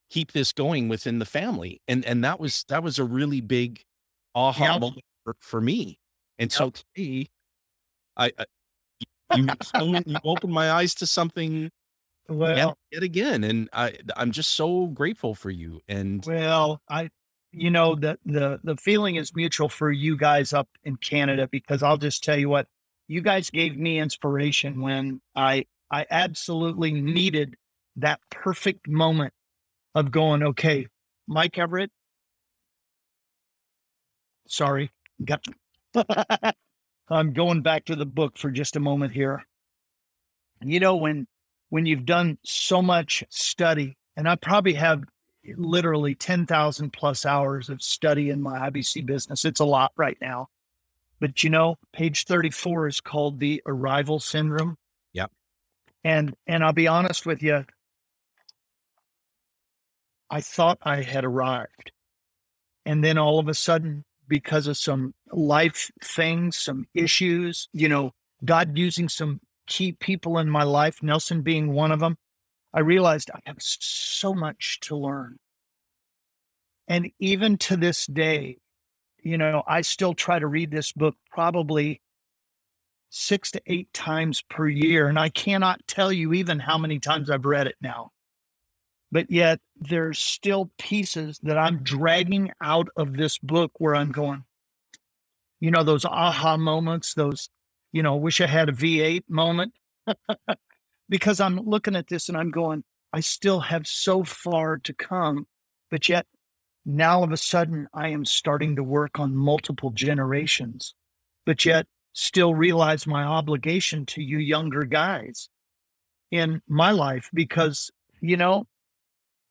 [0.09, 3.81] keep this going within the family, and and that was that was a really big
[4.35, 4.81] aha yep.
[4.81, 5.97] moment for, for me.
[6.39, 6.57] And yep.
[6.57, 7.29] so to me,
[8.17, 8.45] I, I
[9.35, 9.47] you,
[10.05, 11.71] you opened my eyes to something
[12.29, 15.81] well yet, yet, again, and I I'm just so grateful for you.
[15.87, 17.09] And well, I
[17.51, 21.83] you know the the the feeling is mutual for you guys up in Canada because
[21.83, 22.67] I'll just tell you what
[23.07, 27.55] you guys gave me inspiration when I I absolutely needed
[27.97, 29.33] that perfect moment
[29.95, 30.87] of going okay,
[31.27, 31.91] Mike Everett,
[34.47, 34.91] sorry,
[35.23, 35.45] got.
[37.09, 39.45] I'm going back to the book for just a moment here.
[40.61, 41.27] You know, when
[41.69, 45.03] when you've done so much study, and I probably have
[45.57, 49.43] literally 10,000 plus hours of study in my IBC business.
[49.43, 50.47] It's a lot right now.
[51.23, 54.75] But you know, page 34 is called the arrival syndrome.
[55.13, 55.31] Yep.
[56.03, 57.63] And and I'll be honest with you,
[60.29, 61.93] I thought I had arrived.
[62.85, 68.11] And then all of a sudden because of some life things, some issues, you know,
[68.43, 72.17] God using some key people in my life, Nelson being one of them,
[72.73, 75.37] I realized I have so much to learn.
[76.85, 78.57] And even to this day,
[79.23, 82.01] you know, I still try to read this book probably
[83.09, 85.07] six to eight times per year.
[85.07, 88.11] And I cannot tell you even how many times I've read it now
[89.13, 94.43] but yet there's still pieces that I'm dragging out of this book where I'm going,
[95.59, 97.49] you know, those aha moments, those,
[97.91, 99.73] you know, wish I had a V8 moment.
[101.09, 102.83] because I'm looking at this and I'm going,
[103.13, 105.45] I still have so far to come,
[105.91, 106.25] but yet
[106.85, 110.95] now all of a sudden I am starting to work on multiple generations,
[111.45, 115.49] but yet still realize my obligation to you younger guys
[116.31, 118.67] in my life because, you know,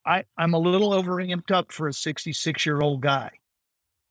[0.04, 3.30] I, I'm a little over amped up for a 66 year old guy.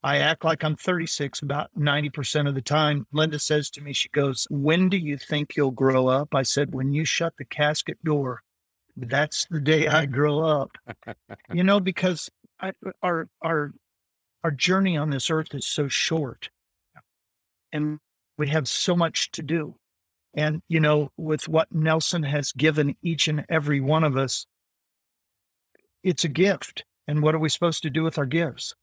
[0.04, 3.06] I act like I'm 36 about 90% of the time.
[3.12, 6.34] Linda says to me, she goes, When do you think you'll grow up?
[6.34, 8.42] I said, When you shut the casket door
[8.98, 10.72] That's the day I grow up.
[11.54, 12.30] you know, because
[12.62, 13.72] I, uh, our our
[14.44, 16.50] our journey on this earth is so short,
[17.72, 18.00] and
[18.38, 19.76] we have so much to do.
[20.34, 24.46] And you know, with what Nelson has given each and every one of us,
[26.04, 26.86] it's a gift.
[27.08, 28.74] And what are we supposed to do with our gifts?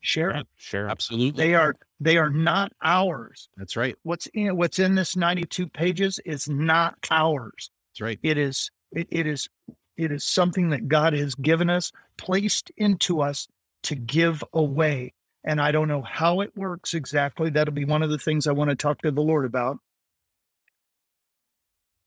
[0.00, 0.46] Share it.
[0.56, 0.88] Sure.
[0.88, 1.44] Absolutely.
[1.44, 3.48] They are they are not ours.
[3.56, 3.96] That's right.
[4.02, 7.70] What's in what's in this 92 pages is not ours.
[7.92, 8.18] That's right.
[8.22, 9.48] It is it, it is
[9.96, 13.48] it is something that God has given us, placed into us
[13.84, 15.14] to give away.
[15.44, 17.50] And I don't know how it works exactly.
[17.50, 19.78] That'll be one of the things I want to talk to the Lord about.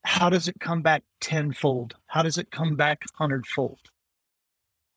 [0.04, 1.96] How does it come back tenfold?
[2.08, 3.80] How does it come back hundredfold?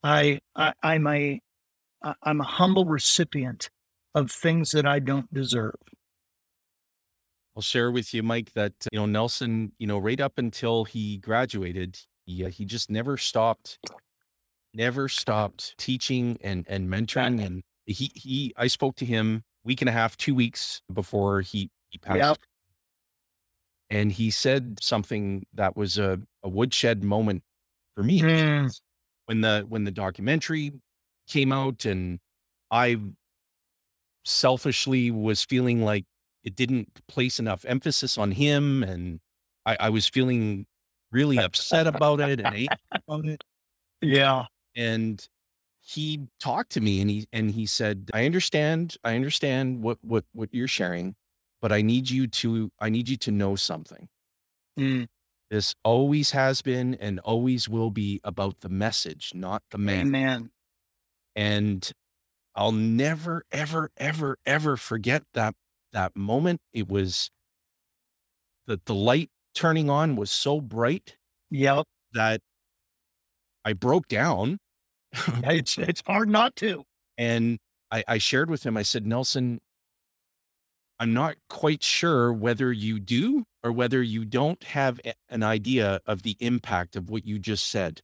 [0.02, 1.40] I, I I'm a
[2.22, 3.68] I'm a humble recipient
[4.14, 5.74] of things that I don't deserve.
[7.56, 11.18] I'll share with you, Mike, that you know Nelson, you know, right up until he
[11.18, 11.98] graduated,
[12.30, 13.78] he, uh, he just never stopped,
[14.74, 17.44] never stopped teaching and and mentoring.
[17.44, 21.70] And he he, I spoke to him week and a half, two weeks before he
[21.90, 22.38] he passed, Yep.
[23.90, 27.42] and he said something that was a a woodshed moment
[27.96, 28.70] for me Mm,
[29.26, 30.72] when the when the documentary
[31.28, 32.20] came out, and
[32.70, 32.96] I
[34.24, 36.04] selfishly was feeling like
[36.44, 39.20] it didn't place enough emphasis on him and
[39.66, 40.66] I, I was feeling
[41.12, 43.44] really upset about it and angry about it.
[44.02, 44.46] yeah.
[44.76, 45.26] And
[45.80, 50.24] he talked to me and he and he said, I understand, I understand what what
[50.32, 51.16] what you're sharing,
[51.60, 54.08] but I need you to I need you to know something.
[54.78, 55.04] Mm,
[55.50, 60.06] This always has been and always will be about the message, not the man.
[60.06, 60.50] amen.
[61.34, 61.90] and
[62.54, 65.54] I'll never, ever, ever, ever forget that
[65.92, 66.60] that moment.
[66.72, 67.30] It was
[68.66, 71.16] the the light turning on was so bright
[71.50, 71.86] Yep.
[72.12, 72.40] that
[73.64, 74.58] I broke down
[75.44, 76.84] It's it's hard not to.
[77.18, 77.58] and
[77.90, 78.76] I, I shared with him.
[78.76, 79.58] I said, Nelson,
[81.00, 86.22] I'm not quite sure whether you do or whether you don't have an idea of
[86.22, 88.00] the impact of what you just said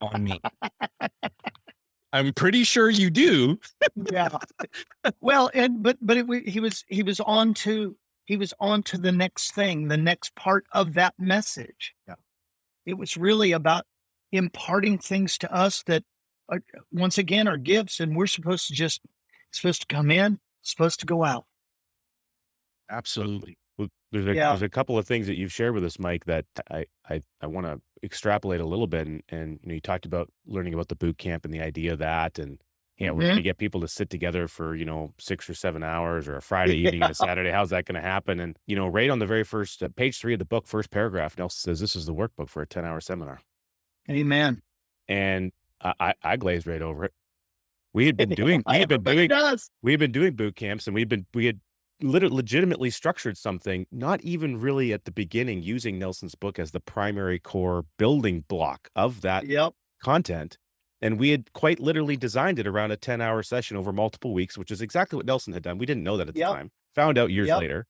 [0.00, 0.40] on me.
[2.12, 3.60] I'm pretty sure you do.
[4.10, 4.30] yeah.
[5.20, 7.96] Well, and but but it, he was he was on to
[8.30, 11.96] he was on to the next thing, the next part of that message.
[12.06, 12.14] Yeah.
[12.86, 13.86] It was really about
[14.30, 16.04] imparting things to us that,
[16.48, 16.62] are,
[16.92, 19.00] once again, are gifts, and we're supposed to just
[19.50, 21.46] supposed to come in, supposed to go out.
[22.88, 23.58] Absolutely.
[23.76, 24.50] Well, There's a, Yeah.
[24.50, 27.48] there's a couple of things that you've shared with us, Mike, that I I, I
[27.48, 29.08] want to extrapolate a little bit.
[29.08, 31.94] And, and you know, you talked about learning about the boot camp and the idea
[31.94, 32.60] of that, and
[33.00, 35.54] you know, we're going to get people to sit together for you know six or
[35.54, 37.50] seven hours, or a Friday evening and a Saturday.
[37.50, 38.40] How's that going to happen?
[38.40, 40.90] And you know, right on the very first uh, page three of the book, first
[40.90, 43.40] paragraph, Nelson says this is the workbook for a ten hour seminar,
[44.10, 44.62] Amen.
[45.08, 47.12] and I, I, I glazed right over it.
[47.92, 49.70] We had been doing we had been doing does.
[49.82, 51.60] we had been doing boot camps and we'd been we had
[52.02, 56.80] literally legitimately structured something not even really at the beginning using nelson's book as the
[56.80, 59.74] primary core building block of that Yep.
[60.02, 60.56] content
[61.02, 64.58] and we had quite literally designed it around a 10 hour session over multiple weeks
[64.58, 65.78] which is exactly what nelson had done.
[65.78, 66.52] We didn't know that at the Yep.
[66.52, 66.70] time.
[66.94, 67.58] Found out years Yep.
[67.60, 67.86] later.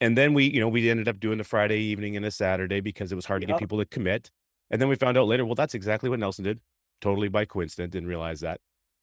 [0.00, 2.80] And then we you know we ended up doing the friday evening and a saturday
[2.80, 4.30] because it was hard to get people to commit.
[4.70, 6.60] And then we found out later well that's exactly what nelson did.
[7.00, 8.60] Totally by coincidence didn't realize that.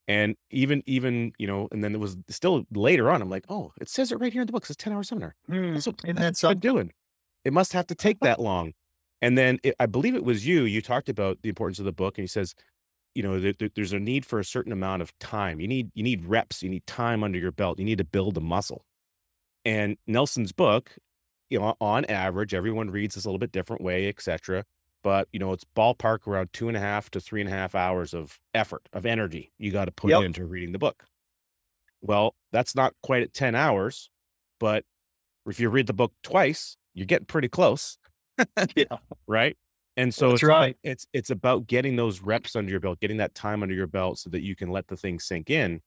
[0.07, 3.71] And even even you know and then it was still later on i'm like oh
[3.79, 4.63] it says it right here in the book.
[4.63, 6.91] It's a 10 hour seminar Mm, that's what Isn't that that's what I'm doing.
[7.45, 8.73] It must have to take that long.
[9.21, 11.93] And then it, i believe it was you you talked about the importance of the
[11.93, 12.53] book and he says
[13.15, 15.59] you know there, there- there's a need for a certain amount of time.
[15.59, 18.37] You need you need reps you need time under your belt you need to build
[18.37, 18.85] a muscle.
[19.65, 20.97] And nelson's book
[21.49, 24.63] you know on average everyone reads this a little bit different way etc
[25.03, 27.75] but you know it's ballpark around two and a half to three and a half
[27.75, 30.23] hours of effort of energy you got to put Yep.
[30.23, 31.05] into reading the book.
[32.01, 34.09] Well that's not quite at 10 hours
[34.59, 34.83] but
[35.47, 37.97] if you read the book twice you're getting pretty close.
[38.75, 38.85] Yeah.
[39.27, 39.57] right
[39.97, 40.77] and so That's it's, right.
[40.83, 44.19] it's it's about getting those reps under your belt getting that time under your belt
[44.19, 45.81] so that you can let the thing sink in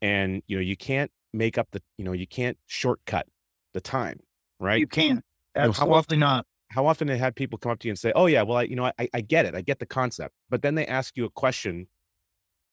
[0.00, 3.26] and you know you can't make up the you know you can't shortcut
[3.74, 4.18] the time
[4.58, 5.22] right You can.
[5.56, 6.46] know, how often, not.
[6.70, 8.62] how often have had people come up to you and say, "Oh yeah, well, I,
[8.62, 11.24] you know, I, I get it, I get the concept," but then they ask you
[11.24, 11.88] a question.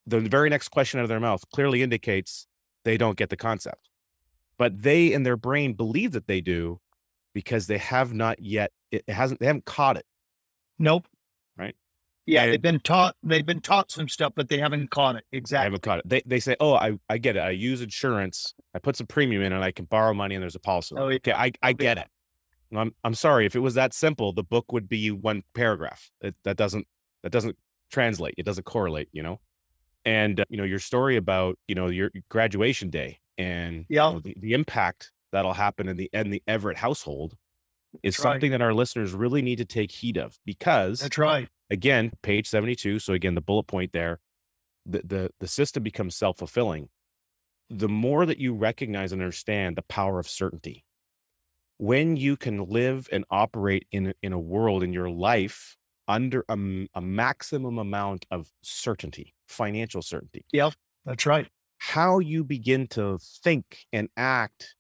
[0.06, 2.48] The very next question out of their mouth clearly indicates
[2.86, 3.90] they don't get the concept,
[4.58, 6.80] but they in their brain believe that they do
[7.34, 8.72] because they have not yet.
[8.92, 9.40] It hasn't.
[9.40, 10.06] They haven't caught it.
[10.80, 11.08] Nope.
[11.58, 11.76] Right.
[12.26, 15.24] Yeah, And- they've been taught they've been taught some stuff, but they haven't caught it.
[15.32, 15.66] Exactly.
[15.66, 16.10] haven't caught it.
[16.10, 17.40] They they say, "Oh, I I get it.
[17.40, 18.54] I use insurance.
[18.74, 21.08] I put some premium in, and I can borrow money, and there's a policy." Oh,
[21.08, 21.16] yeah.
[21.16, 22.08] Okay, I I get it.
[22.76, 26.12] I'm I'm sorry if it was that simple, the book would be one paragraph.
[26.22, 26.86] It, that doesn't
[27.24, 27.58] that doesn't
[27.92, 28.36] translate.
[28.38, 29.08] It doesn't correlate.
[29.14, 29.40] You know,
[30.04, 34.08] and uh, you know your story about you know your graduation day and yeah.
[34.08, 37.36] you know, the, the impact that'll happen in the in the Everett household
[38.04, 38.34] is That's right.
[38.34, 41.48] something that our listeners really need to take heed of because That's right.
[41.70, 43.00] again, page 72.
[43.00, 44.20] So again, the bullet point there,
[44.86, 46.90] the the, the system becomes self-fulfilling.
[47.70, 50.86] The more that you recognize and understand the power of certainty,
[51.78, 55.76] when you can live and operate in, in a world in your life
[56.08, 56.58] under a,
[56.96, 60.70] a maximum amount of certainty, financial certainty, Yeah,
[61.06, 61.48] That's right.
[61.80, 64.76] how you begin to think and act,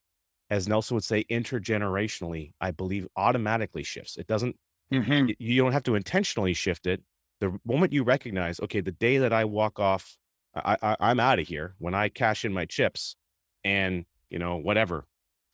[0.49, 4.17] as Nelson would say, intergenerationally, I believe automatically shifts.
[4.17, 4.55] It doesn't
[4.91, 5.35] Mhm.
[5.39, 7.03] you don't have to intentionally shift it.
[7.41, 10.17] The moment you recognize, okay, the day that I walk off,
[10.55, 11.75] I, I I'm out of here.
[11.77, 13.15] When I cash in my chips,
[13.63, 15.05] and you know whatever,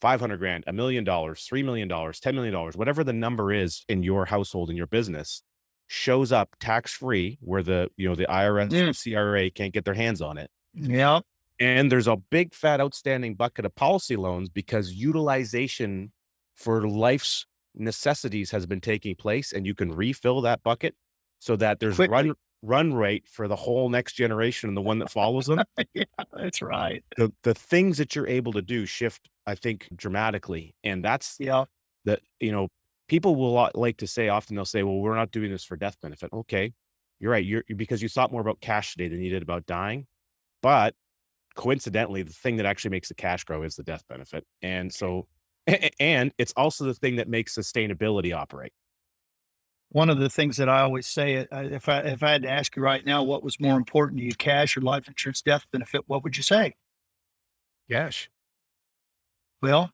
[0.02, 3.52] five hundred grand, a million dollars, three million dollars, ten million dollars, whatever the number
[3.52, 5.42] is in your household in your business,
[5.88, 8.88] shows up tax free, where the you know the IRS, Mm.
[8.88, 10.52] and CRA can't get their hands on it.
[10.76, 11.22] Yeah.
[11.60, 16.12] And there's a big fat outstanding bucket of policy loans because utilization
[16.56, 17.46] for life's
[17.76, 20.96] necessities has been taking place and you can refill that bucket
[21.40, 22.12] so that there's Quickly.
[22.30, 22.34] run
[22.66, 25.62] run rate for the whole next generation and the one that follows them.
[25.94, 26.04] yeah.
[26.34, 27.04] That's right.
[27.18, 30.74] the the things that you're able to do shift, I think, dramatically.
[30.84, 31.66] And that's Yeah.
[32.06, 32.70] that, you know,
[33.10, 35.98] people will like to say often they'll say, well, we're not doing this for death
[36.02, 36.32] benefit.
[36.32, 36.74] Okay.
[37.20, 37.44] You're right.
[37.46, 40.08] You're because you thought more about cash today than you did about dying.
[40.62, 40.96] But
[41.56, 44.46] coincidentally, the thing that actually makes the cash grow is the death benefit.
[44.62, 45.28] And so,
[45.68, 48.74] a- a- and it's also the thing that makes sustainability operate.
[49.90, 52.50] One of the things that I always say, uh, if I if I had to
[52.50, 55.66] ask you right now, what was more important to you, cash or life insurance death
[55.72, 56.02] benefit?
[56.08, 56.74] What would you say?
[57.90, 58.30] Cash.
[59.62, 59.92] Well,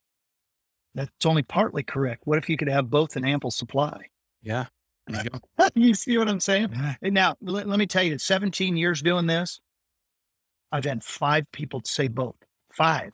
[0.95, 2.22] that's only partly correct.
[2.26, 4.05] What if you could have both in ample supply?
[4.41, 4.68] Yeah.
[5.10, 5.20] You
[5.76, 6.70] you see what I'm saying?
[6.72, 6.95] Yeah.
[7.03, 9.60] Now, let, let me tell you, 17 years doing this,
[10.72, 12.36] I've had five people say both.
[12.72, 13.13] Five.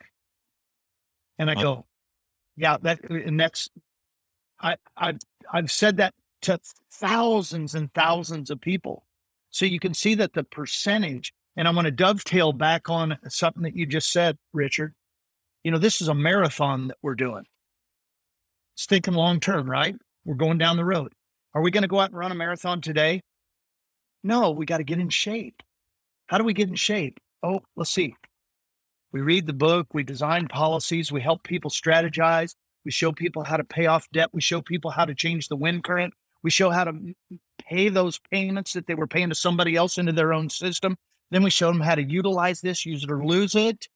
[1.37, 1.85] And I go,
[2.55, 3.69] yeah, that uh, and that's
[4.59, 5.19] I I've
[5.51, 6.59] I've said that to
[6.91, 9.05] thousands and thousands of people.
[9.49, 13.63] So you can see that the percentage, and I'm going to dovetail back on something
[13.63, 14.93] that you just said, Richard.
[15.63, 17.43] You know, this is a marathon that we're doing.
[18.75, 19.95] It's thinking long term, right?
[20.25, 21.13] We're going down the road.
[21.53, 23.21] Are we going to go out and run a marathon today?
[24.23, 25.63] No, we got to get in shape.
[26.27, 27.19] How do we get in shape?
[27.43, 28.15] Oh, let's see.
[29.11, 33.57] We read the book, we design policies, we help people strategize, we show people how
[33.57, 36.13] to pay off debt, we show people how to change the wind current,
[36.43, 37.15] we show how to
[37.57, 40.97] pay those payments that they were paying to somebody else into their own system.
[41.31, 43.87] Then we show them how to utilize this, use it or lose it.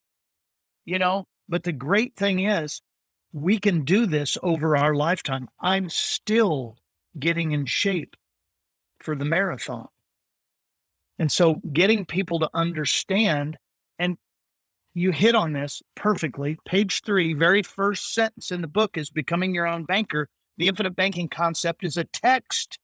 [0.85, 2.81] You know, but the great thing is
[3.31, 5.49] we can do this over our lifetime.
[5.59, 6.77] I'm still
[7.19, 8.15] getting in shape
[8.99, 9.89] for the marathon.
[11.19, 13.57] And so getting people to understand,
[13.99, 14.17] and
[14.93, 16.57] you hit on this perfectly.
[16.65, 20.29] Page three, very first sentence in the book is becoming your own banker.
[20.57, 22.79] The infinite banking concept is a text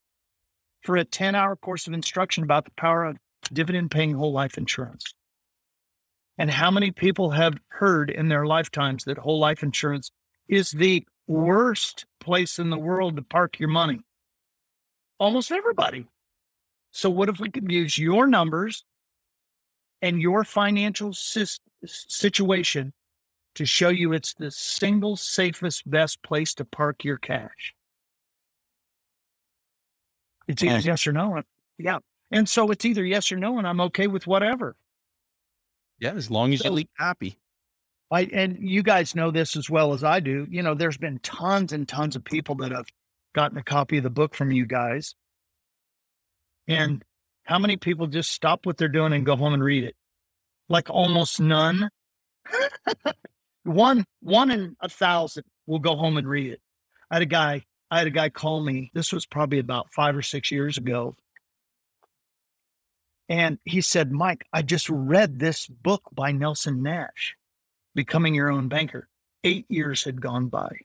[0.83, 3.17] for a 10 hour course of instruction about the power of
[3.51, 5.13] dividend paying whole life insurance.
[6.37, 10.11] And how many people have heard in their lifetimes that whole life insurance
[10.49, 14.01] is the worst place in the world to park your money?
[15.17, 16.05] Almost everybody.
[16.95, 18.85] So, what if we could use your numbers
[20.01, 22.93] and your financial sis- situation
[23.55, 27.75] to show you it's the single safest, best place to park your cash?
[30.47, 30.85] It's either Yes.
[30.85, 31.41] yes or no.
[31.77, 31.99] Yeah.
[32.31, 34.77] And so it's either yes or no, and I'm okay with whatever.
[35.99, 37.37] Yeah, as long as you So- leave happy.
[38.09, 40.47] I and you guys know this as well as I do.
[40.49, 42.87] You know, there's been tons and tons of people that have
[43.33, 45.13] gotten a copy of the book from you guys.
[46.67, 47.01] And mm-hmm.
[47.43, 49.95] how many people just stop what they're doing and go home and read it?
[50.69, 51.89] Like almost none.
[53.63, 56.61] one one in a thousand will go home and read it.
[57.09, 58.91] I had a guy, I had a guy call me.
[58.93, 61.15] This was probably about five or six years ago.
[63.27, 67.35] And he said, Mike, I just read this book by Nelson Nash
[67.95, 69.07] becoming your own banker.
[69.43, 70.79] Eight years had gone by.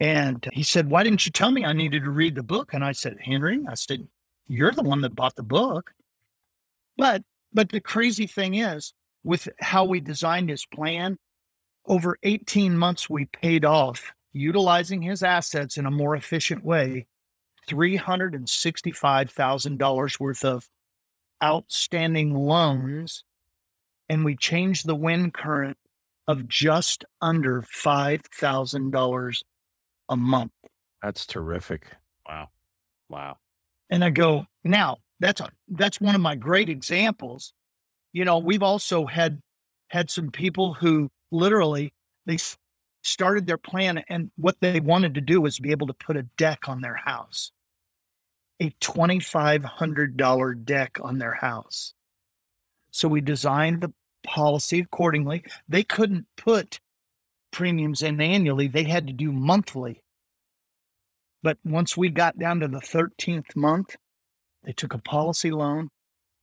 [0.00, 2.72] And he said, Why didn't you tell me I needed to read the book?
[2.72, 4.06] And I said, Henry, I said,
[4.46, 5.92] You're the one that bought the book.
[6.96, 7.22] But
[7.52, 8.92] but the crazy thing is,
[9.24, 11.18] with how we designed his plan,
[11.86, 17.06] over 18 months we paid off utilizing his assets in a more efficient way,
[17.68, 20.68] $365,000 worth of
[21.42, 23.24] outstanding loans
[24.08, 25.76] and we changed the wind current
[26.26, 29.42] of just under $5,000
[30.08, 30.52] a month.
[31.02, 31.86] That's terrific.
[32.28, 32.48] Wow.
[33.08, 33.36] Wow.
[33.90, 37.52] And I go, now that's a, that's one of my great examples.
[38.12, 39.40] You know, we've also had
[39.88, 41.92] had some people who literally
[42.26, 42.38] they
[43.02, 46.24] started their plan and what they wanted to do was be able to put a
[46.36, 47.52] deck on their house.
[48.60, 51.94] A $2500 deck on their house.
[52.90, 53.92] So we designed the
[54.24, 55.44] policy accordingly.
[55.68, 56.80] They couldn't put
[57.50, 60.02] premiums in annually, they had to do monthly.
[61.42, 63.96] But once we got down to the 13th month,
[64.64, 65.90] they took a policy loan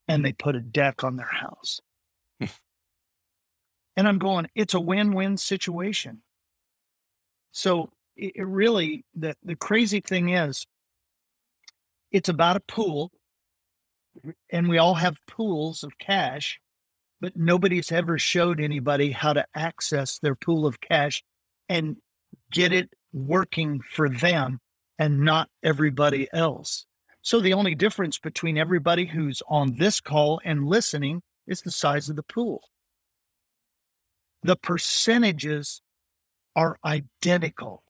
[0.07, 0.23] and mm-hmm.
[0.23, 1.79] they put a deck on their house.
[2.39, 6.21] and I'm going, it's a win win situation.
[7.51, 10.65] So it, it really, the, the crazy thing is,
[12.11, 13.11] it's about a pool,
[14.49, 16.61] and we all have pools of cash,
[17.21, 21.23] but nobody's ever showed anybody how to access their pool of cash
[21.69, 21.97] and
[22.51, 24.59] get it working for them
[24.99, 26.85] and not everybody else.
[27.21, 32.09] So the only difference between everybody who's on this call and listening is the size
[32.09, 32.61] of the pool.
[34.43, 35.81] The percentages
[36.55, 37.83] are identical.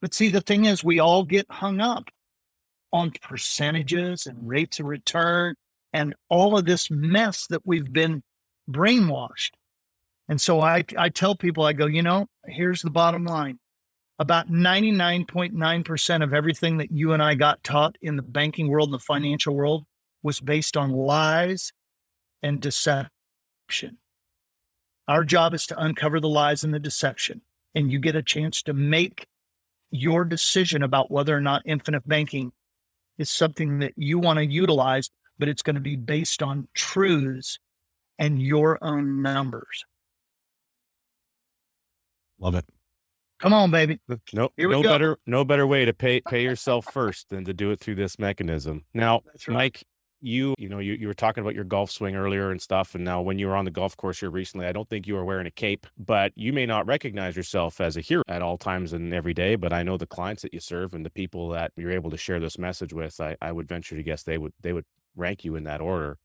[0.00, 2.10] But see, the thing is, we all get hung up
[2.92, 5.56] on percentages and rates of return
[5.92, 8.22] and all of this mess that we've been
[8.70, 9.52] brainwashed.
[10.28, 13.58] And so I, I tell people, I go, you know, here's the bottom line
[14.18, 18.94] about 99.9% of everything that you and I got taught in the banking world and
[18.94, 19.84] the financial world
[20.22, 21.72] was based on lies
[22.42, 23.10] and deception.
[25.06, 27.42] Our job is to uncover the lies and the deception,
[27.74, 29.26] and you get a chance to make
[29.90, 32.52] your decision about whether or not infinite banking
[33.18, 37.58] is something that you want to utilize, but it's going to be based on truths
[38.18, 39.84] and your own numbers.
[42.38, 42.64] Love it.
[43.40, 44.00] Come on, baby.
[44.32, 44.88] No, Here we no go.
[44.88, 48.18] better, no better way to pay pay yourself first than to do it through this
[48.18, 48.84] mechanism.
[48.94, 49.54] Now, right.
[49.54, 49.84] Mike,
[50.22, 53.04] you you know you, you were talking about your golf swing earlier and stuff, and
[53.04, 55.24] now when you were on the golf course here recently, I don't think you were
[55.24, 58.94] wearing a cape, but you may not recognize yourself as a hero at all times
[58.94, 59.56] and every day.
[59.56, 62.16] But I know the clients that you serve and the people that you're able to
[62.16, 65.44] share this message with, I, I would venture to guess they would they would rank
[65.44, 66.18] you in that order.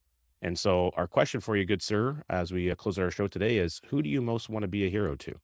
[0.44, 3.58] And so, our question for you, good sir, as we uh, close our show today,
[3.58, 5.36] is who do you most want to be a hero to?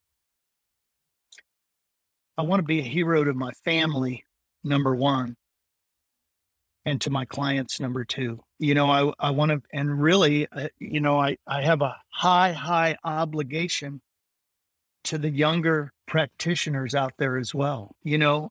[2.36, 4.24] I want to be a hero to my family,
[4.64, 5.36] number one,
[6.84, 8.40] and to my clients, number two.
[8.58, 11.96] You know, I, I want to, and really, uh, you know, I, I have a
[12.10, 14.00] high, high obligation
[15.04, 17.94] to the younger practitioners out there as well.
[18.02, 18.50] You know,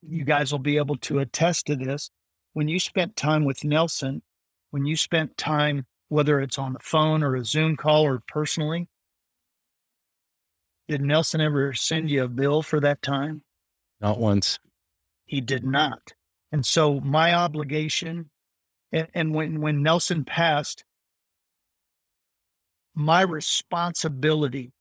[0.00, 2.10] you guys will be able to attest to this.
[2.54, 4.22] When you spent time with Nelson,
[4.70, 8.88] when you spent time, whether it's on the phone or a Zoom call or personally,
[10.88, 13.42] did Nelson ever send you a bill for that time?
[14.00, 14.58] Not once.
[15.24, 16.14] He did not.
[16.50, 18.30] And so my obligation,
[18.90, 20.84] and, and when, when Nelson passed,
[22.94, 24.72] my responsibility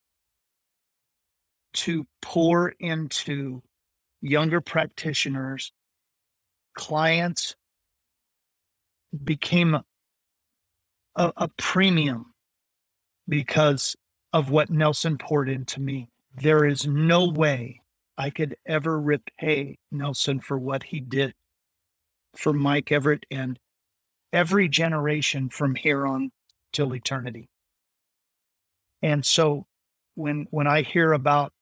[1.73, 3.61] to pour into
[4.21, 5.71] younger practitioners,
[6.73, 7.55] clients
[9.23, 9.83] became a,
[11.15, 12.33] a premium
[13.27, 13.95] because
[14.33, 16.09] of what Nelson poured into me.
[16.35, 17.81] There is no way
[18.17, 21.33] I could ever repay Nelson for what he did
[22.35, 23.59] for Mike Everett and
[24.31, 26.31] every generation from here on
[26.71, 27.49] till eternity.
[29.01, 29.65] And so
[30.15, 31.53] when when I hear about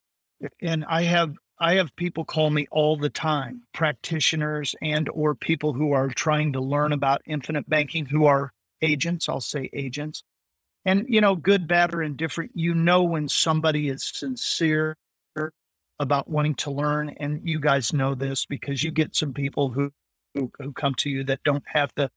[0.62, 5.74] and I have I have people call me all the time, practitioners and or people
[5.74, 10.24] who are trying to learn about infinite banking who are agents, I'll say agents.
[10.86, 14.96] And you know, good, bad, or indifferent, you know when somebody is sincere
[16.00, 17.10] about wanting to learn.
[17.10, 19.92] And you guys know this because you get some people who
[20.34, 22.12] who, who come to you that don't have the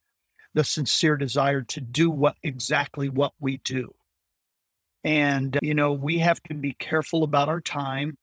[0.52, 3.94] the sincere desire to do what exactly what we do.
[5.04, 8.18] And you know, we have to be careful about our time.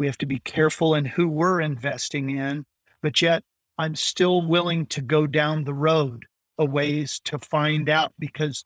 [0.00, 2.64] We have to be careful in who we're investing in,
[3.02, 3.44] but yet
[3.76, 6.24] I'm still willing to go down the road
[6.56, 8.64] a ways to find out because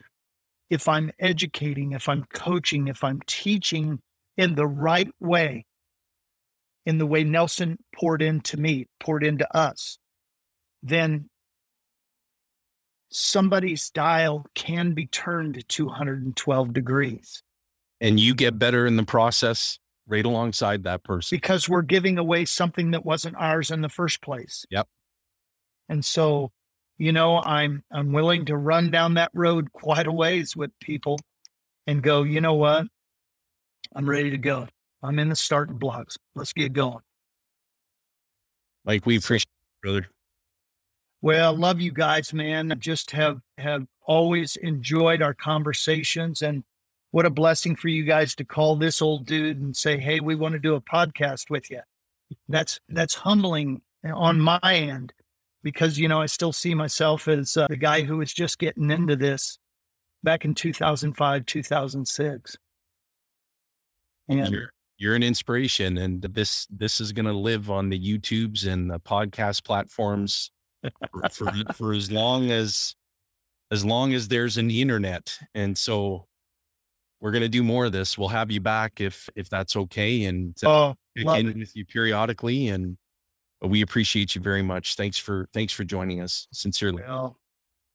[0.71, 3.99] if I'm educating, if I'm coaching, if I'm teaching
[4.37, 5.67] in the right way,
[6.87, 9.99] in the way Nelson poured into me, poured into us,
[10.85, 11.29] then
[13.11, 17.43] somebody's dial can be turned to 212 degrees.
[18.01, 21.37] And you get better in the process right alongside that person.
[21.37, 24.67] because we're giving away something that wasn't ours in the first place.
[24.71, 24.87] Yep.
[25.89, 26.51] And so,
[26.99, 31.19] you know, I'm I'm willing to run down that road quite a ways with people
[31.87, 32.87] and go, you know what?
[33.95, 34.69] I'm ready to go.
[35.03, 36.17] I'm in the starting blocks.
[36.35, 37.01] Let's get going.
[38.85, 40.09] Like we appreciate it, brother.
[41.23, 42.71] Well, love you guys, man.
[42.71, 46.65] I just have have always enjoyed our conversations and
[47.15, 50.35] what a blessing for you guys to call this old dude and say, "Hey, we
[50.35, 51.81] want to do a podcast with you."
[52.49, 55.13] That's that's humbling on my end
[55.63, 58.91] because you know I still see myself as uh, the guy who was just getting
[58.91, 59.61] into this
[60.25, 62.57] back in 2005, 2006.
[64.29, 68.67] And you're, you're an inspiration and this this is going to live on the YouTubes
[68.67, 70.51] and the podcast platforms
[71.13, 72.97] for, for, for as long as
[73.71, 75.39] as long as there's an internet.
[75.55, 76.27] And so
[77.25, 78.19] we're going to do more of this.
[78.19, 82.69] We'll have you back if if that's okay and uh, oh, in with you periodically
[82.69, 82.99] and
[83.63, 84.95] we appreciate you very much.
[84.95, 87.03] Thanks for thanks for joining us sincerely.
[87.03, 87.39] Well,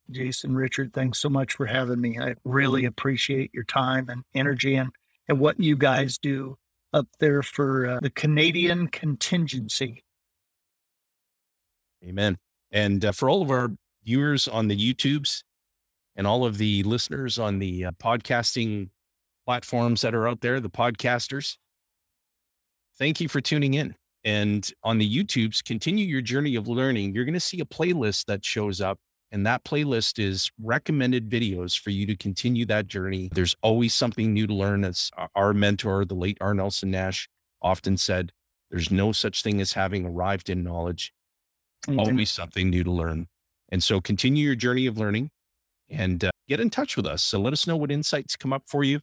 [0.10, 2.18] Jason Richard, thanks so much for having me.
[2.20, 4.90] I really appreciate your time and energy and
[5.28, 6.58] and what you guys do
[6.92, 10.04] up there for uh, the Canadian contingency.
[12.04, 12.40] Amen.
[12.72, 13.70] And uh, for all of our
[14.04, 15.44] viewers on the YouTubes
[16.16, 18.90] and all of the listeners on the uh, podcasting
[19.50, 21.58] platforms that are out there, the podcasters,
[23.00, 23.96] thank you for tuning in.
[24.24, 27.16] And on the YouTubes, continue your journey of learning.
[27.16, 29.00] You're going to see a playlist that shows up,
[29.32, 33.28] and that playlist is recommended videos for you to continue that journey.
[33.34, 34.86] There's always something new to learn.
[34.86, 36.54] As our mentor, the late R.
[36.54, 37.28] Nelson Nash,
[37.60, 38.32] often said,
[38.70, 41.12] there's no such thing as having arrived in knowledge
[41.88, 42.00] mm-hmm.
[42.00, 43.26] always something new to learn.
[43.70, 45.32] And so continue your journey of learning
[45.90, 47.24] and uh, get in touch with us.
[47.24, 49.00] So let us know what insights come up for you.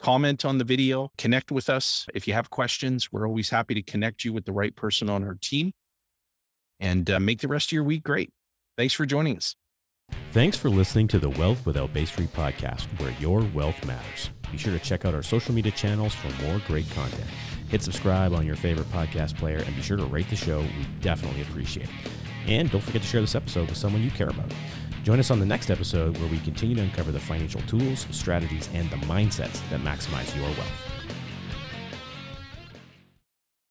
[0.00, 2.06] Comment on the video, connect with us.
[2.14, 5.22] If you have questions, we're always happy to connect you with the right person on
[5.22, 5.72] our team
[6.80, 8.32] and uh, make the rest of your week great.
[8.78, 9.56] Thanks for joining us.
[10.32, 14.30] Thanks for listening to the Wealth Without Bay Street podcast, where your wealth matters.
[14.50, 17.28] Be sure to check out our social media channels for more great content.
[17.68, 20.60] Hit subscribe on your favorite podcast player and be sure to rate the show.
[20.60, 22.10] We definitely appreciate it.
[22.46, 24.50] And don't forget to share this episode with someone you care about.
[25.02, 28.68] Join us on the next episode where we continue to uncover the financial tools, strategies,
[28.74, 30.89] and the mindsets that maximize your wealth.